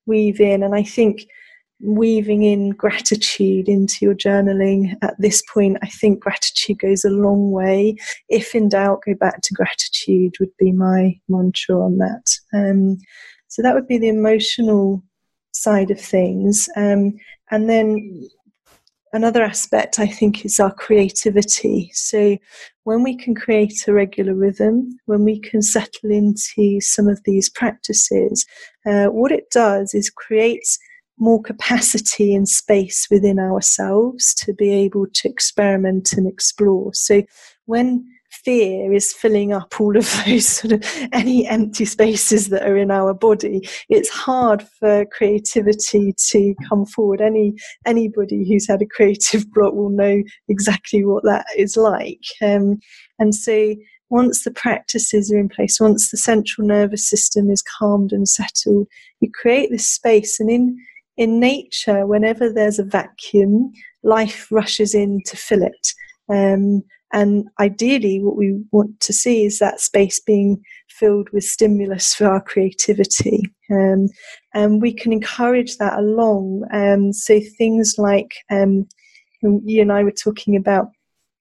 weave 0.05 0.39
in. 0.39 0.63
And 0.63 0.75
I 0.75 0.83
think 0.83 1.25
weaving 1.81 2.43
in 2.43 2.69
gratitude 2.71 3.67
into 3.67 3.97
your 4.01 4.15
journaling 4.15 4.95
at 5.01 5.15
this 5.19 5.43
point, 5.53 5.77
I 5.81 5.87
think 5.87 6.19
gratitude 6.19 6.79
goes 6.79 7.03
a 7.03 7.09
long 7.09 7.51
way. 7.51 7.97
If 8.29 8.55
in 8.55 8.69
doubt, 8.69 9.03
go 9.05 9.13
back 9.13 9.41
to 9.41 9.53
gratitude, 9.53 10.35
would 10.39 10.55
be 10.57 10.71
my 10.71 11.19
mantra 11.27 11.79
on 11.79 11.97
that. 11.97 12.37
Um, 12.53 12.97
so 13.47 13.61
that 13.61 13.75
would 13.75 13.87
be 13.87 13.97
the 13.97 14.09
emotional 14.09 15.03
side 15.51 15.91
of 15.91 15.99
things. 15.99 16.69
Um, 16.75 17.13
and 17.51 17.69
then 17.69 18.27
another 19.15 19.43
aspect 19.43 19.97
I 19.97 20.07
think 20.07 20.45
is 20.45 20.59
our 20.59 20.73
creativity. 20.73 21.89
So 21.93 22.37
when 22.83 23.01
we 23.01 23.15
can 23.15 23.33
create 23.33 23.87
a 23.87 23.93
regular 23.93 24.35
rhythm, 24.35 24.99
when 25.05 25.23
we 25.23 25.39
can 25.39 25.61
settle 25.61 26.11
into 26.11 26.81
some 26.81 27.07
of 27.07 27.21
these 27.23 27.49
practices, 27.49 28.45
uh, 28.85 29.05
what 29.05 29.31
it 29.31 29.49
does 29.51 29.93
is 29.93 30.09
creates 30.09 30.77
more 31.17 31.41
capacity 31.41 32.35
and 32.35 32.47
space 32.47 33.07
within 33.09 33.39
ourselves 33.39 34.33
to 34.35 34.53
be 34.53 34.71
able 34.71 35.07
to 35.13 35.29
experiment 35.29 36.11
and 36.13 36.27
explore. 36.27 36.93
So 36.93 37.23
when 37.65 38.05
fear 38.45 38.93
is 38.93 39.11
filling 39.11 39.51
up 39.51 39.81
all 39.81 39.97
of 39.97 40.09
those 40.25 40.47
sort 40.47 40.73
of 40.73 40.83
any 41.11 41.47
empty 41.47 41.83
spaces 41.83 42.49
that 42.49 42.63
are 42.63 42.77
in 42.77 42.91
our 42.91 43.13
body. 43.13 43.67
It's 43.89 44.09
hard 44.09 44.63
for 44.79 45.05
creativity 45.07 46.13
to 46.29 46.55
come 46.69 46.85
forward. 46.85 47.19
Any 47.19 47.55
anybody 47.85 48.47
who's 48.47 48.67
had 48.67 48.81
a 48.81 48.85
creative 48.85 49.51
block 49.53 49.73
will 49.73 49.89
know 49.89 50.21
exactly 50.47 51.03
what 51.03 51.23
that 51.23 51.47
is 51.57 51.75
like. 51.75 52.23
Um, 52.41 52.79
and 53.19 53.33
so 53.33 53.75
once 54.09 54.43
the 54.43 54.51
practices 54.51 55.31
are 55.31 55.39
in 55.39 55.49
place 55.49 55.79
once 55.79 56.11
the 56.11 56.17
central 56.17 56.67
nervous 56.67 57.09
system 57.09 57.49
is 57.49 57.63
calmed 57.79 58.11
and 58.11 58.29
settled 58.29 58.87
you 59.19 59.29
create 59.33 59.71
this 59.71 59.87
space. 59.87 60.39
And 60.39 60.49
in 60.49 60.77
in 61.17 61.39
nature 61.39 62.05
whenever 62.05 62.51
there's 62.51 62.77
a 62.77 62.83
vacuum 62.83 63.71
life 64.03 64.47
rushes 64.51 64.93
in 64.93 65.21
to 65.25 65.35
fill 65.35 65.63
it. 65.63 65.93
Um, 66.29 66.83
and 67.15 67.47
ideally, 67.61 68.21
what 68.21 68.35
we 68.35 68.61
want 68.73 68.99
to 68.99 69.13
see 69.13 69.45
is 69.45 69.59
that 69.59 69.79
space 69.79 70.19
being 70.19 70.61
filled 70.89 71.29
with 71.31 71.45
stimulus 71.45 72.13
for 72.13 72.27
our 72.27 72.41
creativity. 72.41 73.41
Um, 73.71 74.09
and 74.53 74.81
we 74.81 74.93
can 74.93 75.13
encourage 75.13 75.77
that 75.77 75.97
along. 75.97 76.65
Um, 76.73 77.13
so 77.13 77.39
things 77.57 77.95
like 77.97 78.35
um, 78.51 78.85
you 79.41 79.81
and 79.81 79.93
I 79.93 80.03
were 80.03 80.11
talking 80.11 80.57
about 80.57 80.89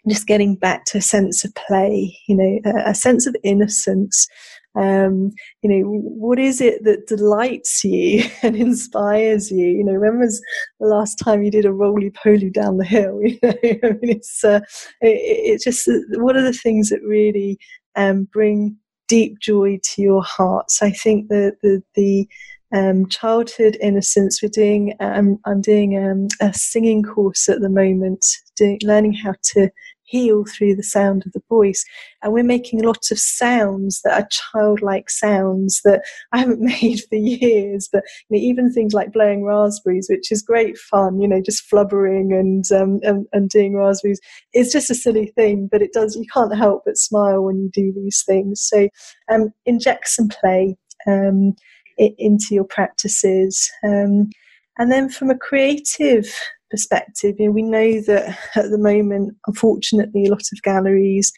just 0.08 0.28
getting 0.28 0.54
back 0.54 0.84
to 0.86 0.98
a 0.98 1.02
sense 1.02 1.44
of 1.44 1.52
play, 1.56 2.16
you 2.28 2.36
know, 2.36 2.60
a, 2.72 2.90
a 2.90 2.94
sense 2.94 3.26
of 3.26 3.34
innocence. 3.42 4.28
Um, 4.76 5.32
you 5.62 5.70
know, 5.70 5.88
what 5.88 6.38
is 6.38 6.60
it 6.60 6.84
that 6.84 7.06
delights 7.06 7.84
you 7.84 8.24
and 8.42 8.56
inspires 8.56 9.50
you? 9.50 9.66
You 9.66 9.84
know, 9.84 9.98
when 9.98 10.18
was 10.18 10.42
the 10.80 10.86
last 10.86 11.16
time 11.16 11.42
you 11.42 11.50
did 11.50 11.64
a 11.64 11.72
roly 11.72 12.10
poly 12.10 12.50
down 12.50 12.78
the 12.78 12.84
hill? 12.84 13.20
You 13.22 13.38
know, 13.42 13.88
I 13.88 13.92
mean, 13.92 14.10
it's 14.10 14.44
uh, 14.44 14.60
it, 15.00 15.62
just 15.62 15.88
what 16.16 16.36
are 16.36 16.42
the 16.42 16.52
things 16.52 16.90
that 16.90 17.02
really 17.02 17.58
um, 17.96 18.24
bring 18.32 18.76
deep 19.08 19.38
joy 19.40 19.78
to 19.82 20.02
your 20.02 20.22
heart. 20.22 20.70
So 20.70 20.86
I 20.86 20.90
think 20.90 21.28
that 21.28 21.56
the 21.62 21.82
the 21.94 22.28
um, 22.74 23.08
childhood 23.08 23.76
innocence. 23.80 24.42
We're 24.42 24.48
doing. 24.48 24.94
Um, 25.00 25.38
I'm 25.44 25.60
doing 25.60 25.96
um, 25.96 26.28
a 26.40 26.52
singing 26.52 27.02
course 27.02 27.48
at 27.48 27.60
the 27.60 27.68
moment, 27.68 28.26
doing, 28.56 28.80
learning 28.82 29.14
how 29.14 29.34
to 29.52 29.70
heal 30.04 30.44
through 30.44 30.76
the 30.76 30.82
sound 30.82 31.24
of 31.26 31.32
the 31.32 31.42
voice. 31.48 31.84
And 32.22 32.32
we're 32.32 32.44
making 32.44 32.82
lots 32.82 33.10
of 33.10 33.18
sounds 33.18 34.00
that 34.02 34.22
are 34.22 34.28
childlike 34.30 35.10
sounds 35.10 35.80
that 35.84 36.02
I 36.32 36.38
haven't 36.38 36.60
made 36.82 37.00
for 37.08 37.16
years. 37.16 37.88
But 37.92 38.04
you 38.28 38.38
know, 38.38 38.42
even 38.42 38.72
things 38.72 38.94
like 38.94 39.12
blowing 39.12 39.44
raspberries, 39.44 40.08
which 40.10 40.30
is 40.30 40.42
great 40.42 40.78
fun, 40.78 41.20
you 41.20 41.28
know, 41.28 41.40
just 41.40 41.68
flubbering 41.70 42.38
and, 42.38 42.64
um, 42.72 43.00
and, 43.02 43.26
and 43.32 43.48
doing 43.50 43.76
raspberries. 43.76 44.20
It's 44.52 44.72
just 44.72 44.90
a 44.90 44.94
silly 44.94 45.26
thing, 45.36 45.68
but 45.70 45.82
it 45.82 45.92
does, 45.92 46.16
you 46.16 46.26
can't 46.32 46.56
help 46.56 46.82
but 46.84 46.96
smile 46.96 47.42
when 47.42 47.58
you 47.58 47.70
do 47.72 47.92
these 47.94 48.22
things. 48.26 48.62
So 48.62 48.88
um, 49.30 49.52
inject 49.66 50.08
some 50.08 50.28
play. 50.28 50.76
Um, 51.06 51.54
into 51.96 52.46
your 52.50 52.64
practices. 52.64 53.70
Um, 53.84 54.30
and 54.78 54.90
then 54.90 55.08
from 55.08 55.30
a 55.30 55.38
creative 55.38 56.34
perspective, 56.74 57.36
you 57.38 57.46
know, 57.46 57.52
we 57.52 57.62
know 57.62 58.00
that 58.00 58.36
at 58.56 58.70
the 58.70 58.78
moment, 58.78 59.36
unfortunately, 59.46 60.26
a 60.26 60.30
lot 60.30 60.42
of 60.52 60.62
galleries, 60.62 61.32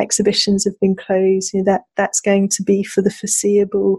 exhibitions 0.00 0.64
have 0.64 0.78
been 0.80 0.96
closed. 0.96 1.52
You 1.54 1.60
know, 1.60 1.72
that 1.72 1.82
that's 1.96 2.20
going 2.20 2.48
to 2.48 2.62
be 2.64 2.82
for 2.82 3.02
the 3.02 3.10
foreseeable. 3.10 3.98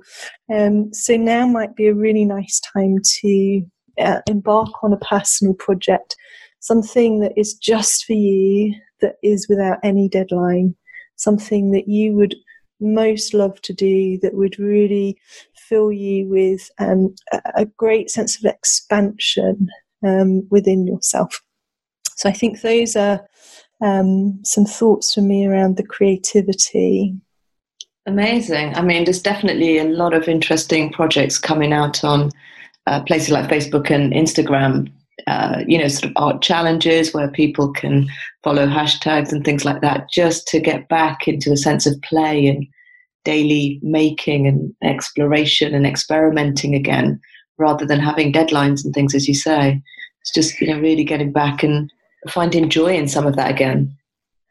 Um, 0.54 0.94
so 0.94 1.16
now 1.16 1.48
might 1.48 1.78
be 1.78 1.88
a 1.88 1.94
really 1.94 2.26
nice 2.26 2.60
time 2.74 2.98
to 3.22 3.62
uh, 4.00 4.20
embark 4.28 4.84
on 4.84 4.92
a 4.92 4.98
personal 4.98 5.54
project, 5.54 6.18
something 6.60 7.22
that 7.22 7.34
is 7.38 7.54
just 7.54 8.04
for 8.04 8.14
you, 8.14 8.76
that 9.00 9.16
is 9.24 9.48
without 9.48 9.80
any 9.84 10.10
deadline, 10.10 10.76
something 11.16 11.72
that 11.72 11.88
you 11.88 12.14
would 12.16 12.36
most 12.82 13.34
love 13.34 13.62
to 13.62 13.74
do 13.74 14.18
that 14.22 14.34
would 14.34 14.60
really 14.60 15.18
fill 15.56 15.92
you 15.92 16.28
with 16.28 16.70
um, 16.80 17.16
a, 17.56 17.66
great 17.78 18.10
sense 18.10 18.36
of 18.38 18.44
expansion 18.44 19.70
um, 20.06 20.48
within 20.50 20.88
yourself. 20.88 21.42
So 22.16 22.30
I 22.30 22.34
think 22.34 22.62
those 22.62 22.96
are 22.96 23.26
um, 23.82 24.40
some 24.44 24.66
thoughts 24.66 25.14
for 25.14 25.22
me 25.22 25.46
around 25.46 25.78
the 25.78 25.86
creativity. 25.86 27.16
Amazing. 28.06 28.76
I 28.76 28.82
mean, 28.82 29.06
there's 29.06 29.22
definitely 29.22 29.78
a 29.78 29.86
lot 29.86 30.14
of 30.14 30.28
interesting 30.28 30.92
projects 30.92 31.38
coming 31.38 31.74
out 31.74 32.04
on 32.04 32.32
uh, 32.88 33.02
places 33.04 33.30
like 33.30 33.50
Facebook 33.50 33.92
and 33.92 34.14
Instagram. 34.14 34.92
Uh, 35.28 35.62
you 35.68 35.78
know, 35.78 35.88
sort 35.88 36.06
of 36.06 36.12
art 36.16 36.42
challenges 36.42 37.14
where 37.14 37.30
people 37.30 37.72
can 37.72 38.08
follow 38.44 38.66
hashtags 38.66 39.32
and 39.32 39.46
things 39.46 39.64
like 39.64 39.82
that, 39.82 40.10
just 40.12 40.48
to 40.48 40.60
get 40.60 40.90
back 40.90 41.28
into 41.28 41.52
a 41.52 41.58
sense 41.58 41.86
of 41.86 42.02
play 42.02 42.48
and 42.48 42.66
daily 43.24 43.80
making 43.84 44.48
and 44.48 44.74
exploration 44.84 45.76
and 45.76 45.86
experimenting 45.86 46.74
again 46.74 47.20
rather 47.58 47.86
than 47.86 48.00
having 48.00 48.34
deadlines 48.34 48.84
and 48.84 48.94
things 48.94 49.16
as 49.16 49.28
you 49.28 49.36
say. 49.36 49.82
It's 50.22 50.34
just 50.34 50.60
you 50.62 50.68
know 50.68 50.80
really 50.80 51.04
getting 51.04 51.32
back 51.32 51.64
and 51.64 51.92
finding 52.30 52.70
joy 52.70 52.96
in 52.96 53.08
some 53.08 53.26
of 53.26 53.36
that 53.36 53.52
again. 53.52 53.98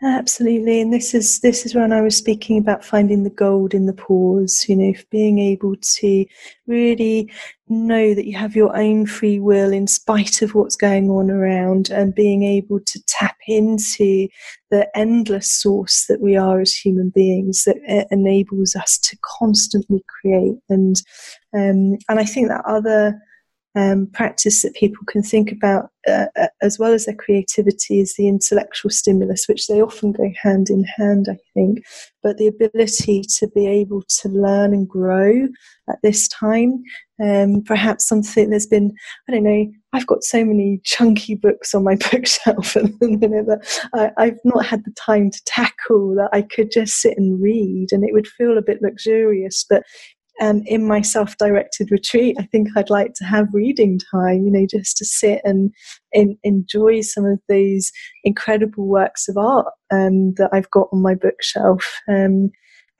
Absolutely. 0.02 0.80
And 0.80 0.92
this 0.92 1.12
is 1.12 1.40
this 1.40 1.66
is 1.66 1.74
when 1.74 1.92
i 1.92 2.00
was 2.00 2.16
speaking 2.16 2.56
about 2.56 2.82
finding 2.82 3.22
the 3.22 3.30
gold 3.30 3.74
in 3.74 3.84
the 3.84 3.92
pause 3.92 4.64
you 4.66 4.74
know 4.74 4.94
being 5.10 5.38
able 5.38 5.76
to 5.76 6.24
really 6.66 7.30
know 7.68 8.14
that 8.14 8.26
you 8.26 8.36
have 8.36 8.56
your 8.56 8.74
own 8.74 9.04
free 9.04 9.38
will 9.38 9.72
in 9.72 9.86
spite 9.86 10.40
of 10.40 10.54
what's 10.54 10.74
going 10.74 11.10
on 11.10 11.30
around 11.30 11.90
and 11.90 12.14
being 12.14 12.44
able 12.44 12.80
to 12.80 13.00
tap 13.06 13.36
into 13.46 14.26
the 14.70 14.88
endless 14.96 15.52
source 15.52 16.06
that 16.08 16.20
we 16.20 16.34
are 16.34 16.60
as 16.60 16.72
human 16.72 17.10
beings 17.10 17.64
that 17.64 17.76
enables 18.10 18.74
us 18.74 18.98
to 18.98 19.18
constantly 19.38 20.02
create 20.08 20.56
and 20.70 21.02
um, 21.54 21.98
and 22.08 22.18
I 22.18 22.24
think 22.24 22.48
that 22.48 22.64
other 22.66 23.20
um, 23.76 24.08
practice 24.12 24.62
that 24.62 24.74
people 24.74 25.04
can 25.06 25.22
think 25.22 25.52
about 25.52 25.90
uh, 26.08 26.26
uh, 26.36 26.48
as 26.60 26.78
well 26.78 26.92
as 26.92 27.06
their 27.06 27.14
creativity 27.14 28.00
is 28.00 28.16
the 28.16 28.26
intellectual 28.26 28.90
stimulus, 28.90 29.46
which 29.46 29.68
they 29.68 29.80
often 29.80 30.12
go 30.12 30.28
hand 30.42 30.70
in 30.70 30.82
hand, 30.84 31.28
I 31.30 31.36
think. 31.54 31.84
But 32.22 32.36
the 32.36 32.48
ability 32.48 33.22
to 33.38 33.48
be 33.48 33.66
able 33.66 34.02
to 34.20 34.28
learn 34.28 34.72
and 34.74 34.88
grow 34.88 35.46
at 35.88 35.98
this 36.02 36.26
time, 36.26 36.82
um, 37.22 37.62
perhaps 37.62 38.08
something 38.08 38.50
there's 38.50 38.66
been, 38.66 38.92
I 39.28 39.32
don't 39.32 39.44
know, 39.44 39.70
I've 39.92 40.06
got 40.06 40.24
so 40.24 40.44
many 40.44 40.80
chunky 40.84 41.34
books 41.34 41.74
on 41.74 41.84
my 41.84 41.96
bookshelf 42.10 42.76
at 42.76 42.98
the 42.98 43.08
minute 43.08 43.46
that 43.46 43.88
I, 43.94 44.24
I've 44.24 44.38
not 44.44 44.66
had 44.66 44.84
the 44.84 44.92
time 44.92 45.30
to 45.30 45.44
tackle 45.44 46.14
that 46.16 46.30
I 46.32 46.42
could 46.42 46.72
just 46.72 47.00
sit 47.00 47.16
and 47.16 47.40
read 47.40 47.88
and 47.92 48.04
it 48.04 48.12
would 48.12 48.26
feel 48.26 48.58
a 48.58 48.62
bit 48.62 48.82
luxurious. 48.82 49.64
But 49.68 49.84
um, 50.40 50.62
in 50.66 50.86
my 50.86 51.02
self-directed 51.02 51.90
retreat, 51.90 52.36
I 52.38 52.44
think 52.44 52.68
I'd 52.74 52.90
like 52.90 53.12
to 53.14 53.24
have 53.24 53.52
reading 53.52 54.00
time, 54.10 54.44
you 54.44 54.50
know, 54.50 54.66
just 54.68 54.96
to 54.98 55.04
sit 55.04 55.40
and, 55.44 55.72
enjoy 56.42 57.02
some 57.02 57.24
of 57.24 57.38
these 57.48 57.92
incredible 58.24 58.84
works 58.88 59.28
of 59.28 59.36
art 59.36 59.68
um, 59.92 60.34
that 60.34 60.50
I've 60.52 60.70
got 60.70 60.88
on 60.92 61.00
my 61.00 61.14
bookshelf. 61.14 62.00
Um, 62.08 62.50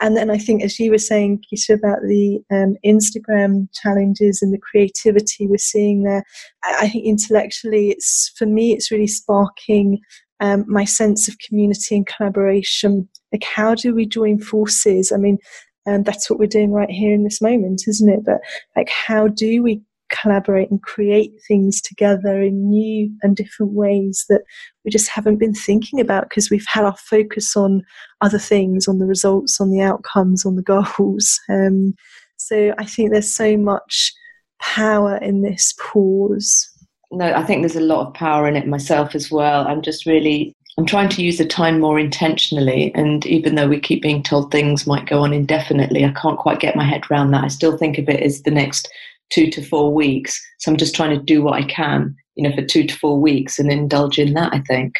and 0.00 0.16
then 0.16 0.30
I 0.30 0.38
think, 0.38 0.62
as 0.62 0.78
you 0.78 0.92
were 0.92 0.98
saying, 0.98 1.42
Gita, 1.50 1.74
about 1.74 2.02
the 2.02 2.38
um, 2.50 2.76
Instagram 2.86 3.68
challenges 3.74 4.40
and 4.42 4.54
the 4.54 4.58
creativity 4.58 5.46
we're 5.46 5.58
seeing 5.58 6.04
there, 6.04 6.22
I 6.64 6.88
think 6.88 7.04
intellectually, 7.04 7.90
it's 7.90 8.32
for 8.36 8.46
me, 8.46 8.72
it's 8.72 8.90
really 8.90 9.08
sparking 9.08 9.98
um, 10.40 10.64
my 10.68 10.84
sense 10.84 11.28
of 11.28 11.36
community 11.46 11.96
and 11.96 12.06
collaboration. 12.06 13.08
Like, 13.32 13.44
how 13.44 13.74
do 13.74 13.94
we 13.94 14.06
join 14.06 14.38
forces? 14.40 15.12
I 15.12 15.18
mean, 15.18 15.38
and 15.86 16.04
that's 16.04 16.28
what 16.28 16.38
we're 16.38 16.46
doing 16.46 16.72
right 16.72 16.90
here 16.90 17.12
in 17.14 17.24
this 17.24 17.40
moment 17.40 17.82
isn't 17.86 18.08
it? 18.10 18.24
But 18.24 18.40
like 18.76 18.88
how 18.88 19.28
do 19.28 19.62
we 19.62 19.82
collaborate 20.10 20.70
and 20.70 20.82
create 20.82 21.32
things 21.46 21.80
together 21.80 22.42
in 22.42 22.68
new 22.68 23.10
and 23.22 23.36
different 23.36 23.72
ways 23.72 24.24
that 24.28 24.42
we 24.84 24.90
just 24.90 25.08
haven't 25.08 25.36
been 25.36 25.54
thinking 25.54 26.00
about 26.00 26.28
because 26.28 26.50
we've 26.50 26.66
had 26.66 26.84
our 26.84 26.96
focus 26.96 27.56
on 27.56 27.82
other 28.20 28.38
things 28.38 28.88
on 28.88 28.98
the 28.98 29.06
results 29.06 29.60
on 29.60 29.70
the 29.70 29.80
outcomes 29.80 30.44
on 30.44 30.56
the 30.56 30.62
goals. 30.62 31.40
Um, 31.50 31.94
so 32.36 32.72
i 32.78 32.84
think 32.84 33.10
there's 33.10 33.34
so 33.34 33.56
much 33.56 34.12
power 34.60 35.16
in 35.18 35.42
this 35.42 35.74
pause. 35.78 36.68
No 37.10 37.32
i 37.34 37.42
think 37.42 37.62
there's 37.62 37.76
a 37.76 37.80
lot 37.80 38.06
of 38.06 38.14
power 38.14 38.46
in 38.48 38.56
it 38.56 38.66
myself 38.66 39.14
as 39.14 39.30
well. 39.30 39.66
I'm 39.66 39.82
just 39.82 40.06
really 40.06 40.54
I'm 40.80 40.86
trying 40.86 41.10
to 41.10 41.22
use 41.22 41.36
the 41.36 41.44
time 41.44 41.78
more 41.78 41.98
intentionally. 41.98 42.90
And 42.94 43.26
even 43.26 43.54
though 43.54 43.68
we 43.68 43.78
keep 43.78 44.00
being 44.00 44.22
told 44.22 44.50
things 44.50 44.86
might 44.86 45.06
go 45.06 45.20
on 45.20 45.34
indefinitely, 45.34 46.06
I 46.06 46.12
can't 46.12 46.38
quite 46.38 46.58
get 46.58 46.74
my 46.74 46.84
head 46.84 47.02
around 47.10 47.32
that. 47.32 47.44
I 47.44 47.48
still 47.48 47.76
think 47.76 47.98
of 47.98 48.08
it 48.08 48.22
as 48.22 48.44
the 48.44 48.50
next 48.50 48.90
two 49.28 49.50
to 49.50 49.62
four 49.62 49.92
weeks. 49.92 50.42
So 50.58 50.70
I'm 50.70 50.78
just 50.78 50.94
trying 50.94 51.10
to 51.10 51.22
do 51.22 51.42
what 51.42 51.62
I 51.62 51.64
can, 51.64 52.16
you 52.34 52.48
know, 52.48 52.56
for 52.56 52.64
two 52.64 52.84
to 52.84 52.96
four 52.96 53.20
weeks 53.20 53.58
and 53.58 53.70
indulge 53.70 54.18
in 54.18 54.32
that, 54.32 54.54
I 54.54 54.60
think. 54.60 54.94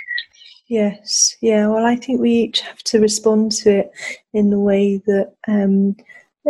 Yes, 0.69 1.35
yeah. 1.41 1.67
Well, 1.67 1.87
I 1.87 1.97
think 1.97 2.21
we 2.21 2.31
each 2.33 2.61
have 2.61 2.83
to 2.83 3.01
respond 3.01 3.53
to 3.53 3.79
it 3.79 3.91
in 4.35 4.51
the 4.51 4.61
way 4.61 4.99
that 5.07 5.33
um, 5.49 5.97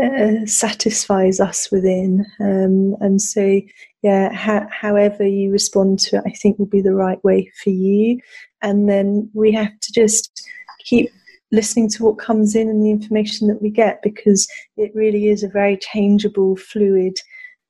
uh, 0.02 0.46
satisfies 0.46 1.40
us 1.40 1.70
within. 1.70 2.26
Um, 2.40 2.96
and 3.00 3.20
so, 3.20 3.60
yeah, 4.02 4.32
ha- 4.32 4.68
however 4.70 5.26
you 5.26 5.50
respond 5.50 5.98
to 6.00 6.16
it, 6.16 6.22
I 6.26 6.30
think 6.30 6.58
will 6.58 6.66
be 6.66 6.82
the 6.82 6.94
right 6.94 7.22
way 7.24 7.50
for 7.62 7.70
you 7.70 8.20
and 8.62 8.88
then 8.88 9.30
we 9.34 9.52
have 9.52 9.78
to 9.80 9.92
just 9.92 10.48
keep 10.84 11.10
listening 11.52 11.88
to 11.90 12.04
what 12.04 12.18
comes 12.18 12.54
in 12.54 12.68
and 12.68 12.84
the 12.84 12.90
information 12.90 13.48
that 13.48 13.60
we 13.60 13.70
get 13.70 14.00
because 14.02 14.48
it 14.76 14.92
really 14.94 15.26
is 15.28 15.42
a 15.42 15.48
very 15.48 15.76
changeable, 15.76 16.56
fluid 16.56 17.14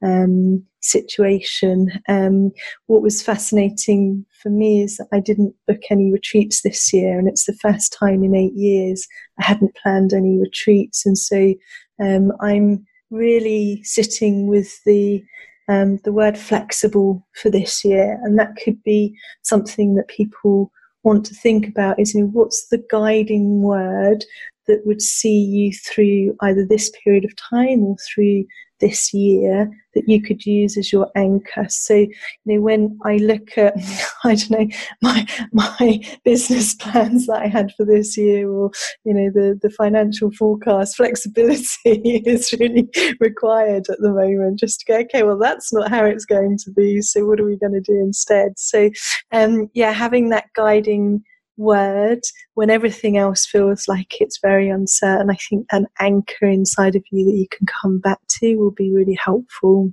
um, 0.03 0.65
situation. 0.81 1.91
Um, 2.09 2.51
what 2.87 3.03
was 3.03 3.23
fascinating 3.23 4.25
for 4.43 4.51
me 4.51 4.83
is 4.83 4.97
that 4.97 5.09
I 5.13 5.21
didn't 5.21 5.55
book 5.67 5.81
any 5.91 6.11
retreats 6.13 6.63
this 6.63 6.93
year, 6.93 7.19
and 7.19 7.29
it's 7.29 7.47
the 7.47 7.57
first 7.61 7.93
time 7.99 8.23
in 8.23 8.35
eight 8.35 8.55
years 8.55 9.07
I 9.39 9.45
hadn't 9.45 9.77
planned 9.77 10.13
any 10.13 10.39
retreats, 10.39 11.07
and 11.07 11.17
so 11.17 11.55
um, 12.01 12.33
I'm 12.41 12.87
really 13.11 13.83
sitting 13.85 14.47
with 14.47 14.83
the 14.85 15.23
um, 15.69 15.99
the 16.05 16.13
word 16.13 16.37
flexible 16.37 17.25
for 17.35 17.49
this 17.49 17.85
year, 17.85 18.19
and 18.25 18.39
that 18.39 18.57
could 18.57 18.83
be 18.83 19.17
something 19.43 19.95
that 19.95 20.09
people 20.09 20.73
want 21.05 21.25
to 21.27 21.35
think 21.35 21.69
about 21.69 21.99
is 21.99 22.15
you 22.15 22.23
know, 22.23 22.27
what's 22.29 22.69
the 22.69 22.85
guiding 22.91 23.63
word 23.63 24.25
that 24.67 24.85
would 24.85 25.01
see 25.01 25.39
you 25.39 25.73
through 25.73 26.37
either 26.43 26.67
this 26.67 26.93
period 27.05 27.25
of 27.25 27.35
time 27.37 27.83
or 27.83 27.97
through 28.13 28.45
this 28.81 29.12
year 29.12 29.71
that 29.95 30.09
you 30.09 30.23
could 30.23 30.47
use 30.47 30.77
as 30.77 30.93
your 30.93 31.11
anchor. 31.16 31.66
So, 31.69 31.95
you 31.95 32.11
know, 32.45 32.61
when 32.61 32.99
I 33.05 33.16
look 33.16 33.57
at, 33.57 33.75
I 34.25 34.35
don't 34.35 34.51
know, 34.51 34.69
my 35.03 35.27
my 35.53 36.01
business 36.25 36.75
plans 36.81 37.27
that 37.27 37.43
I 37.43 37.47
had 37.47 37.73
for 37.77 37.85
this 37.85 38.16
year, 38.16 38.49
or 38.51 38.71
you 39.05 39.14
know, 39.14 39.31
the 39.33 39.59
the 39.61 39.71
financial 39.71 40.31
forecast, 40.33 40.97
flexibility 40.97 42.23
is 42.27 42.53
really 42.59 42.88
required 43.21 43.87
at 43.88 43.99
the 44.01 44.12
moment. 44.12 44.59
Just 44.59 44.81
to 44.81 44.87
go, 44.87 44.99
okay, 45.01 45.23
well, 45.23 45.38
that's 45.38 45.73
not 45.73 45.90
how 45.90 46.05
it's 46.05 46.25
going 46.25 46.59
to 46.64 46.71
be. 46.73 47.01
So, 47.01 47.27
what 47.27 47.40
are 47.40 47.47
we 47.47 47.57
going 47.57 47.73
to 47.73 47.81
do 47.81 47.99
instead? 47.99 48.53
So, 48.59 48.90
um, 49.33 49.71
yeah, 49.75 49.93
having 49.93 50.31
that 50.31 50.47
guiding 50.55 51.23
word 51.57 52.21
when 52.55 52.71
everything 52.71 53.17
else 53.17 53.47
feels 53.47 53.87
like 53.89 54.21
it's 54.21 54.39
very 54.41 54.69
uncertain. 54.69 55.31
I 55.31 55.37
think 55.37 55.67
an 55.73 55.87
anchor 55.99 56.47
inside 56.47 56.97
of 56.97 57.05
you 57.11 57.27
that 57.27 57.37
you 57.37 57.47
can 57.51 57.67
come 57.67 57.99
back 57.99 58.19
to 58.39 58.57
will 58.57 58.71
be 58.71 58.93
really 58.93 59.19
helpful. 59.23 59.93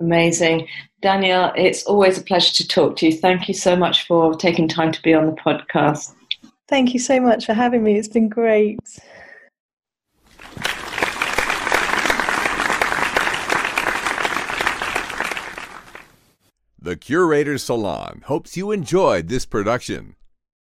Amazing. 0.00 0.66
Danielle, 1.00 1.52
it's 1.56 1.84
always 1.84 2.18
a 2.18 2.22
pleasure 2.22 2.52
to 2.54 2.66
talk 2.66 2.96
to 2.96 3.06
you. 3.06 3.12
Thank 3.12 3.46
you 3.46 3.54
so 3.54 3.76
much 3.76 4.06
for 4.06 4.34
taking 4.34 4.66
time 4.66 4.90
to 4.90 5.02
be 5.02 5.14
on 5.14 5.26
the 5.26 5.32
podcast. 5.32 6.14
Thank 6.68 6.92
you 6.92 7.00
so 7.00 7.20
much 7.20 7.46
for 7.46 7.54
having 7.54 7.84
me. 7.84 7.96
It's 7.96 8.08
been 8.08 8.28
great. 8.28 8.80
The 16.80 16.96
Curator 16.96 17.58
Salon 17.58 18.24
hopes 18.26 18.56
you 18.56 18.72
enjoyed 18.72 19.28
this 19.28 19.46
production. 19.46 20.16